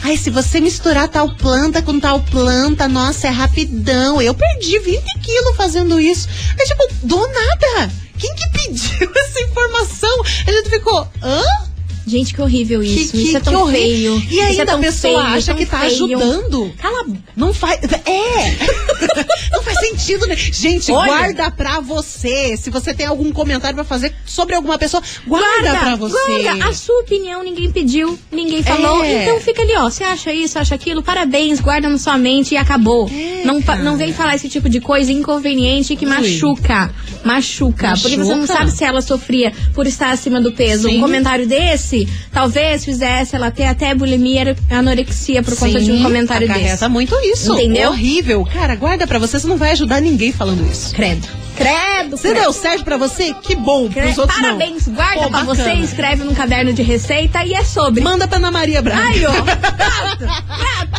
Ai, 0.04 0.18
se 0.18 0.30
você 0.30 0.60
misturar 0.60 1.08
tal 1.08 1.36
planta 1.36 1.82
com 1.82 2.00
tal 2.00 2.22
planta, 2.22 2.88
nossa, 2.88 3.28
é 3.28 3.30
rapidão. 3.30 4.22
Eu 4.22 4.34
perdi 4.34 4.80
20 4.80 5.20
quilos 5.20 5.56
fazendo 5.56 6.00
isso. 6.00 6.28
É 6.58 6.64
tipo, 6.64 6.88
do 7.04 7.18
nada. 7.18 7.92
Quem 8.18 8.34
que 8.36 8.50
pediu 8.50 9.12
essa 9.16 9.42
informação? 9.42 10.22
A 10.48 10.52
gente 10.52 10.70
ficou, 10.70 11.08
hã? 11.24 11.71
Gente, 12.06 12.34
que 12.34 12.42
horrível 12.42 12.82
isso. 12.82 13.12
Que- 13.12 13.18
isso 13.22 13.32
que- 13.32 13.38
é 13.38 13.40
tão 13.40 13.68
feio. 13.68 14.16
E 14.30 14.34
Isso 14.36 14.42
ainda 14.42 14.62
é 14.62 14.66
tão 14.66 14.76
a 14.76 14.80
pessoa 14.80 15.24
feio, 15.24 15.36
acha 15.38 15.54
que 15.54 15.66
tá 15.66 15.80
feio. 15.80 15.92
ajudando. 15.94 16.74
Cala 16.78 17.06
Não 17.36 17.54
faz. 17.54 17.80
É! 17.84 18.58
não 19.52 19.62
faz 19.64 19.80
sentido, 19.80 20.26
né? 20.28 20.36
Gente, 20.36 20.92
Olha. 20.92 21.08
guarda 21.08 21.52
pra 21.52 21.80
você. 21.80 22.56
Se 22.58 22.70
você 22.70 22.94
tem 22.94 23.06
algum 23.06 23.32
comentário 23.32 23.76
pra 23.76 23.84
fazer 23.84 24.14
sobre 24.26 24.56
alguma 24.56 24.78
pessoa, 24.78 25.02
guarda, 25.28 25.76
pra 25.80 25.96
você. 25.96 26.42
guarda. 26.44 26.66
A 26.66 26.74
sua 26.74 27.00
opinião 27.02 27.44
ninguém 27.44 27.72
pediu, 27.72 28.18
ninguém 28.32 28.64
falou. 28.64 29.04
É. 29.04 29.24
Então 29.24 29.40
fica 29.40 29.62
ali, 29.62 29.74
ó. 29.78 29.84
Você 29.90 30.04
acha 30.04 30.34
isso, 30.34 30.58
acha 30.60 30.76
aquilo, 30.76 31.02
parabéns, 31.04 31.60
guarda 31.60 31.88
na 31.90 31.98
sua 31.98 32.18
mente 32.18 32.54
e 32.54 32.58
acabou. 32.58 33.10
não, 33.46 33.62
fa- 33.62 33.76
não 33.78 33.98
vem 33.98 34.14
falar 34.14 34.36
esse 34.36 34.50
tipo 34.50 34.70
de 34.70 34.80
coisa 34.80 35.12
inconveniente 35.12 35.96
que 35.96 36.06
Ui. 36.06 36.12
machuca. 36.12 36.94
Machuca. 37.24 37.94
Porque 38.02 38.18
você 38.18 38.32
não 38.32 38.42
Machuca. 38.42 38.58
sabe 38.60 38.72
se 38.72 38.84
ela 38.84 39.02
sofria 39.02 39.54
por 39.74 39.86
estar 39.88 40.12
acima 40.12 40.42
do 40.42 40.52
peso. 40.52 40.88
Sim. 40.90 40.98
Um 40.98 41.02
comentário 41.02 41.48
desse 41.48 41.91
talvez 42.32 42.84
fizesse 42.86 43.36
ela 43.36 43.52
ter 43.52 43.66
até 43.66 43.94
bulimia 43.94 44.56
e 44.70 44.74
anorexia 44.74 45.42
por 45.44 45.56
conta 45.58 45.80
de 45.80 45.92
um 45.92 45.98
Sim, 45.98 46.04
comentário 46.04 46.46
acarreta 46.46 46.72
desse. 46.72 46.88
muito 46.88 47.16
isso. 47.22 47.54
Entendeu? 47.54 47.90
Horrível. 47.92 48.46
Cara, 48.52 48.76
guarda 48.76 49.06
pra 49.08 49.20
você, 49.20 49.40
você 49.40 49.48
não 49.48 49.58
vai 49.58 49.72
ajudar 49.72 50.02
ninguém 50.02 50.32
falando 50.32 50.66
isso. 50.72 50.94
Credo. 50.96 51.28
Credo. 51.56 52.18
Se 52.18 52.24
credo. 52.24 52.42
deu 52.42 52.54
certo 52.54 52.84
pra 52.84 52.98
você, 52.98 53.34
que 53.44 53.56
bom. 53.56 53.90
Pros 53.90 54.18
outros 54.18 54.42
não. 54.42 54.58
Parabéns, 54.58 54.88
guarda 54.88 55.24
Pô, 55.24 55.30
pra 55.30 55.44
bacana. 55.44 55.56
você, 55.56 55.74
escreve 55.74 56.24
num 56.24 56.34
caderno 56.34 56.74
de 56.74 56.82
receita 56.82 57.44
e 57.46 57.54
é 57.54 57.64
sobre. 57.64 58.02
Manda 58.02 58.28
pra 58.28 58.38
Ana 58.38 58.52
Maria 58.52 58.82
Braga. 58.82 59.02
Ai, 59.04 59.26
ó. 59.26 59.32
Prato, 59.44 60.26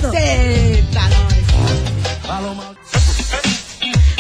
prato. 0.01 0.15
Eita, 0.17 1.01
nós. 1.01 2.82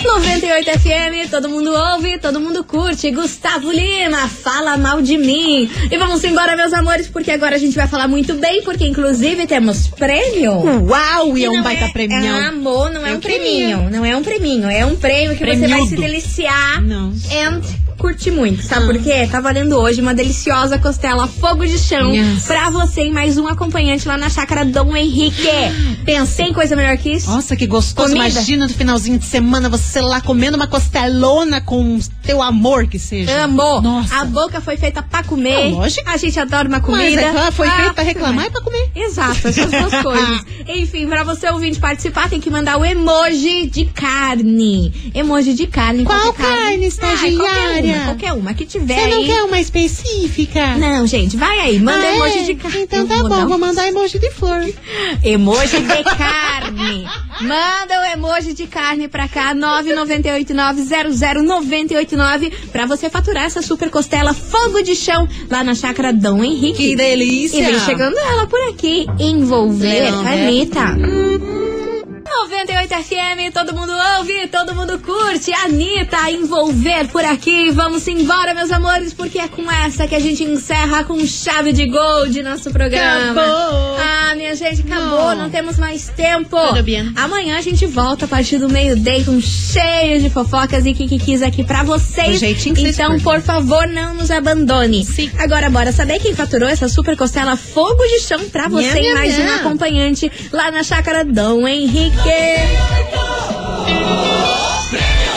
98 0.05 0.71
FM, 0.81 1.31
todo 1.31 1.49
mundo 1.49 1.71
ouve, 1.73 2.19
todo 2.19 2.41
mundo 2.41 2.65
curte. 2.65 3.11
Gustavo 3.11 3.71
Lima, 3.71 4.29
fala 4.29 4.77
mal 4.77 5.01
de 5.01 5.17
mim. 5.17 5.71
E 5.91 5.97
vamos 5.97 6.23
embora, 6.25 6.57
meus 6.57 6.73
amores, 6.73 7.09
porque 7.09 7.31
agora 7.31 7.57
a 7.57 7.59
gente 7.59 7.75
vai 7.77 7.87
falar 7.87 8.09
muito 8.09 8.35
bem, 8.35 8.63
porque 8.63 8.85
inclusive 8.87 9.47
temos 9.47 9.87
prêmio. 9.89 10.53
Uau, 10.89 11.39
e 11.39 11.45
é 11.45 11.51
um 11.51 11.63
baita 11.63 11.85
é, 11.85 11.89
premião. 11.89 12.37
É 12.37 12.47
amor, 12.47 12.91
não 12.91 13.07
é 13.07 13.13
Eu 13.13 13.17
um 13.17 13.21
preminho. 13.21 13.91
Não 13.91 14.05
é 14.05 14.17
um 14.17 14.23
preminho, 14.23 14.69
é 14.69 14.85
um 14.85 14.97
prêmio 14.97 15.37
que 15.37 15.45
você 15.45 15.69
vai 15.69 15.83
se 15.83 15.89
Premiudo. 15.89 16.01
deliciar. 16.03 16.83
Não. 16.83 17.13
And 17.31 17.63
curtir 17.99 18.31
muito. 18.31 18.63
Sabe 18.63 18.87
por 18.87 18.99
quê? 19.03 19.27
Tá 19.31 19.41
valendo 19.41 19.77
hoje 19.77 20.01
uma 20.01 20.15
deliciosa 20.15 20.79
costela 20.79 21.27
fogo 21.27 21.65
de 21.67 21.79
chão 21.79 22.13
Yes. 22.13 22.45
pra 22.45 22.71
você 22.71 23.07
e 23.07 23.11
mais 23.11 23.39
um 23.39 23.47
acompanhante 23.47 24.07
lá 24.09 24.17
na 24.17 24.29
chácara 24.29 24.65
Dom 24.65 24.97
Henrique. 24.97 25.47
Pensei 26.05 26.47
em 26.47 26.53
coisa 26.53 26.75
melhor 26.77 26.97
que 26.99 27.11
isso? 27.13 27.31
Nossa, 27.31 27.55
que 27.57 27.67
gostoso. 27.67 28.09
Comida. 28.09 28.29
Imagina 28.29 28.67
no 28.67 28.73
finalzinho 28.75 29.19
de 29.19 29.25
semana 29.27 29.69
você 29.69 30.01
lá 30.01 30.21
comendo 30.21 30.57
uma 30.57 30.67
costelona 30.67 31.61
com 31.61 31.99
teu 32.23 32.43
amor 32.43 32.87
que 32.87 32.99
seja. 32.99 33.43
Amor, 33.45 33.83
Nossa. 33.83 34.15
a 34.17 34.25
boca 34.25 34.61
foi 34.61 34.77
feita 34.77 35.03
pra 35.03 35.23
comer. 35.23 35.73
Ah, 35.73 35.77
lógico. 35.77 36.09
A 36.11 36.17
gente 36.17 36.39
adora 36.39 36.69
uma 36.69 36.81
comida. 36.81 37.21
é 37.21 37.51
foi 37.51 37.67
Ah, 37.69 37.77
feito 37.77 37.95
pra 37.95 38.03
reclamar 38.05 38.47
e 38.47 38.51
pra 38.51 38.61
comer. 38.61 38.91
Exato, 38.95 39.49
essas 39.49 39.71
duas 39.71 39.95
coisas. 40.03 40.45
Enfim, 40.69 41.07
pra 41.07 41.25
você 41.25 41.49
ouvinte 41.51 41.79
participar, 41.79 42.29
tem 42.29 42.41
que 42.41 42.51
mandar 42.51 42.79
o 42.79 42.85
emoji 42.85 43.67
de 43.67 43.85
carne. 43.87 44.93
Emoji 45.15 45.55
de 45.55 45.67
carne. 45.67 46.05
Qual 46.05 46.33
carne, 46.33 46.53
Ai, 46.83 46.85
estagiária? 46.85 47.82
Qualquer 47.83 47.97
uma, 47.97 48.05
qualquer 48.05 48.33
uma 48.33 48.55
que 48.55 48.65
tiver 48.67 48.95
Você 49.01 49.07
não 49.09 49.19
aí. 49.19 49.27
quer 49.27 49.43
uma 49.43 49.61
específica? 49.61 50.77
Não, 50.77 51.07
gente, 51.07 51.37
vai 51.37 51.59
aí, 51.61 51.79
manda 51.79 52.03
Ah, 52.07 52.15
emoji 52.17 52.39
é? 52.39 52.43
de 52.45 52.55
carne. 52.55 52.83
Então 52.83 53.07
tá 53.07 53.17
bom, 53.23 53.29
não. 53.29 53.49
vou 53.49 53.59
mandar 53.59 53.87
emoji 53.89 54.19
de 54.19 54.31
flor. 54.31 54.63
Emoji 55.25 55.81
de 55.81 56.05
carne. 56.05 57.07
Manda 57.41 58.01
o 58.01 58.05
emoji 58.15 58.53
de 58.53 58.67
carne 58.67 59.09
pra 59.09 59.27
cá, 59.29 59.55
998900989, 59.55 62.53
pra 62.71 62.85
você 62.87 63.09
faturar 63.11 63.45
essa 63.45 63.63
super 63.63 63.91
costela 63.91 64.33
fogo 64.35 64.83
de 64.83 64.95
chão 64.95 65.27
lá 65.51 65.65
na 65.65 65.75
chácara 65.75 66.13
Dom 66.13 66.45
Henrique. 66.45 66.91
Que 66.91 66.97
delícia. 66.97 67.59
E 67.59 67.65
vem 67.65 67.79
chegando 67.81 68.17
ela 68.19 68.47
por 68.47 68.61
aqui, 68.69 69.07
envolver 69.19 70.09
a 70.27 70.35
é. 70.35 70.51
Anitta. 72.33 72.43
98 72.43 72.89
FM, 73.05 73.53
todo 73.53 73.75
mundo 73.75 73.93
ouve, 74.19 74.47
todo 74.49 74.75
mundo 74.75 74.99
curte. 74.99 75.53
Anitta, 75.53 76.31
envolver 76.31 77.09
por 77.09 77.25
aqui. 77.25 77.71
Vamos 77.71 78.07
embora, 78.09 78.55
meus 78.55 78.71
amores, 78.71 79.13
porque 79.13 79.39
é 79.39 79.49
com 79.49 79.71
essa 79.71 80.07
que 80.07 80.15
a 80.15 80.19
gente 80.21 80.43
encerra 80.43 81.05
com 81.05 81.25
chave 81.27 81.73
de 81.73 81.87
gold 81.87 82.43
nosso 82.43 82.71
programa. 82.71 83.33
Acabou. 83.33 83.97
Ah, 83.99 84.35
minha 84.35 84.55
gente, 84.55 84.81
acabou, 84.83 85.35
não, 85.35 85.37
Não. 85.37 85.51
temos 85.51 85.79
mais 85.79 86.09
tempo. 86.09 86.57
Tudo 86.69 86.83
bem. 86.83 87.13
Amanhã 87.17 87.59
a 87.59 87.63
gente 87.63 87.87
volta 87.87 88.25
a 88.25 88.29
partir 88.29 88.59
do 88.59 88.69
meio-dia 88.69 89.25
com 89.25 89.41
cheio 89.41 90.21
de 90.21 90.31
fofocas 90.31 90.85
e 90.87 90.95
kikikis 90.95 91.43
aqui 91.43 91.65
pra 91.65 91.83
vocês. 91.83 92.33
Do 92.33 92.39
jeitinho 92.39 92.75
que 92.75 92.89
então, 92.89 93.19
por 93.21 93.41
favor, 93.41 93.87
não 93.87 94.15
nos 94.15 94.31
abandone. 94.31 95.05
Sim. 95.05 95.31
Agora, 95.39 95.69
bora 95.71 95.93
saber 95.93 96.19
quem 96.19 96.35
faturou 96.35 96.69
essa 96.69 96.89
super 96.89 97.17
costela 97.17 97.57
fogo 97.57 98.03
de 98.05 98.21
chão 98.21 98.41
pra 98.51 98.69
você 98.69 99.01
Nham, 99.01 99.11
e 99.11 99.15
mais 99.15 99.39
um 99.39 99.43
nham. 99.45 99.55
acompanhante 99.57 100.31
lá 100.53 100.71
na 100.71 100.83
chácara 100.83 101.25
Dom 101.25 101.67
Henrique. 101.67 102.22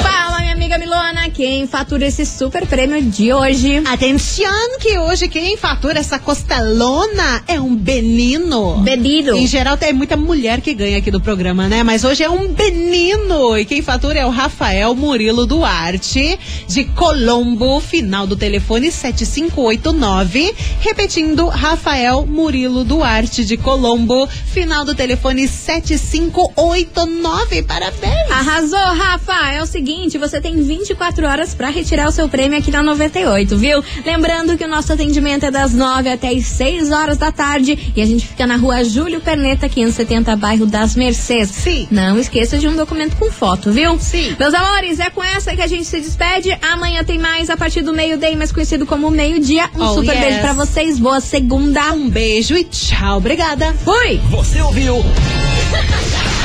Fala, 0.04 0.40
minha 0.42 0.54
amiga 0.54 0.78
Milona, 0.78 1.25
quem 1.36 1.68
fatura 1.68 2.06
esse 2.06 2.26
super 2.26 2.66
prêmio 2.66 3.02
de 3.02 3.34
hoje? 3.34 3.84
Atenção 3.86 4.80
que 4.80 4.98
hoje 4.98 5.28
quem 5.28 5.58
fatura 5.58 6.00
essa 6.00 6.18
costelona 6.18 7.44
é 7.46 7.60
um 7.60 7.76
benino. 7.76 8.78
Bebido. 8.78 9.36
Em 9.36 9.46
geral 9.46 9.76
tem 9.76 9.92
muita 9.92 10.16
mulher 10.16 10.62
que 10.62 10.74
ganha 10.74 10.98
aqui 10.98 11.12
do 11.12 11.20
programa, 11.20 11.68
né? 11.68 11.84
Mas 11.84 12.06
hoje 12.06 12.24
é 12.24 12.30
um 12.30 12.54
benino. 12.54 13.58
E 13.58 13.66
quem 13.66 13.82
fatura 13.82 14.20
é 14.20 14.26
o 14.26 14.30
Rafael 14.30 14.96
Murilo 14.96 15.46
Duarte, 15.46 16.40
de 16.70 16.86
Colombo, 16.86 17.82
final 17.82 18.26
do 18.26 18.38
telefone 18.38 18.90
7589. 18.90 20.56
Repetindo, 20.80 21.48
Rafael 21.48 22.26
Murilo 22.26 22.86
Duarte, 22.86 23.44
de 23.44 23.58
Colombo, 23.58 24.26
final 24.28 24.86
do 24.86 24.96
telefone 24.96 25.50
7589. 25.50 27.64
Parabéns! 27.64 28.32
Arrasou, 28.32 28.80
Rafa! 28.80 29.52
É 29.52 29.62
o 29.62 29.66
seguinte, 29.66 30.18
você 30.18 30.40
tem 30.40 30.64
24 30.64 31.25
horas 31.26 31.54
pra 31.54 31.70
retirar 31.70 32.08
o 32.08 32.12
seu 32.12 32.30
prêmio 32.30 32.58
aqui 32.58 32.72
na 32.72 32.82
98, 32.84 33.58
viu? 33.58 33.84
Lembrando 34.06 34.58
que 34.58 34.64
o 34.64 34.68
nosso 34.68 34.94
atendimento 34.94 35.46
é 35.46 35.52
das 35.52 35.74
9 35.74 36.10
até 36.10 36.30
as 36.30 36.46
6 36.46 36.92
horas 36.92 37.18
da 37.18 37.32
tarde 37.32 37.92
e 37.96 38.02
a 38.02 38.06
gente 38.06 38.28
fica 38.28 38.46
na 38.48 38.56
rua 38.56 38.84
Júlio 38.84 39.20
Perneta, 39.22 39.68
570, 39.68 40.36
bairro 40.36 40.66
das 40.66 40.96
Mercês. 40.96 41.50
Sim. 41.50 41.88
Não 41.92 42.18
esqueça 42.20 42.58
de 42.58 42.68
um 42.68 42.76
documento 42.76 43.16
com 43.18 43.32
foto, 43.32 43.72
viu? 43.72 43.98
Sim. 44.00 44.36
Meus 44.40 44.54
amores, 44.54 45.00
é 45.00 45.10
com 45.10 45.24
essa 45.24 45.56
que 45.56 45.62
a 45.62 45.68
gente 45.68 45.86
se 45.86 46.00
despede. 46.00 46.56
Amanhã 46.62 47.04
tem 47.04 47.18
mais 47.18 47.50
a 47.50 47.58
partir 47.58 47.82
do 47.82 47.94
meio-dia, 47.94 48.36
mais 48.38 48.52
conhecido 48.52 48.86
como 48.86 49.10
meio-dia. 49.10 49.70
Um 49.76 49.84
Oh, 49.86 49.94
super 49.96 50.14
yes. 50.16 50.20
beijo 50.26 50.40
pra 50.42 50.54
vocês. 50.54 51.00
Boa 51.00 51.20
segunda. 51.20 51.92
Um 51.94 52.10
beijo 52.10 52.56
e 52.56 52.64
tchau. 52.64 53.18
Obrigada. 53.18 53.74
Fui! 53.84 54.20
Você 54.30 54.62
ouviu? 54.62 54.98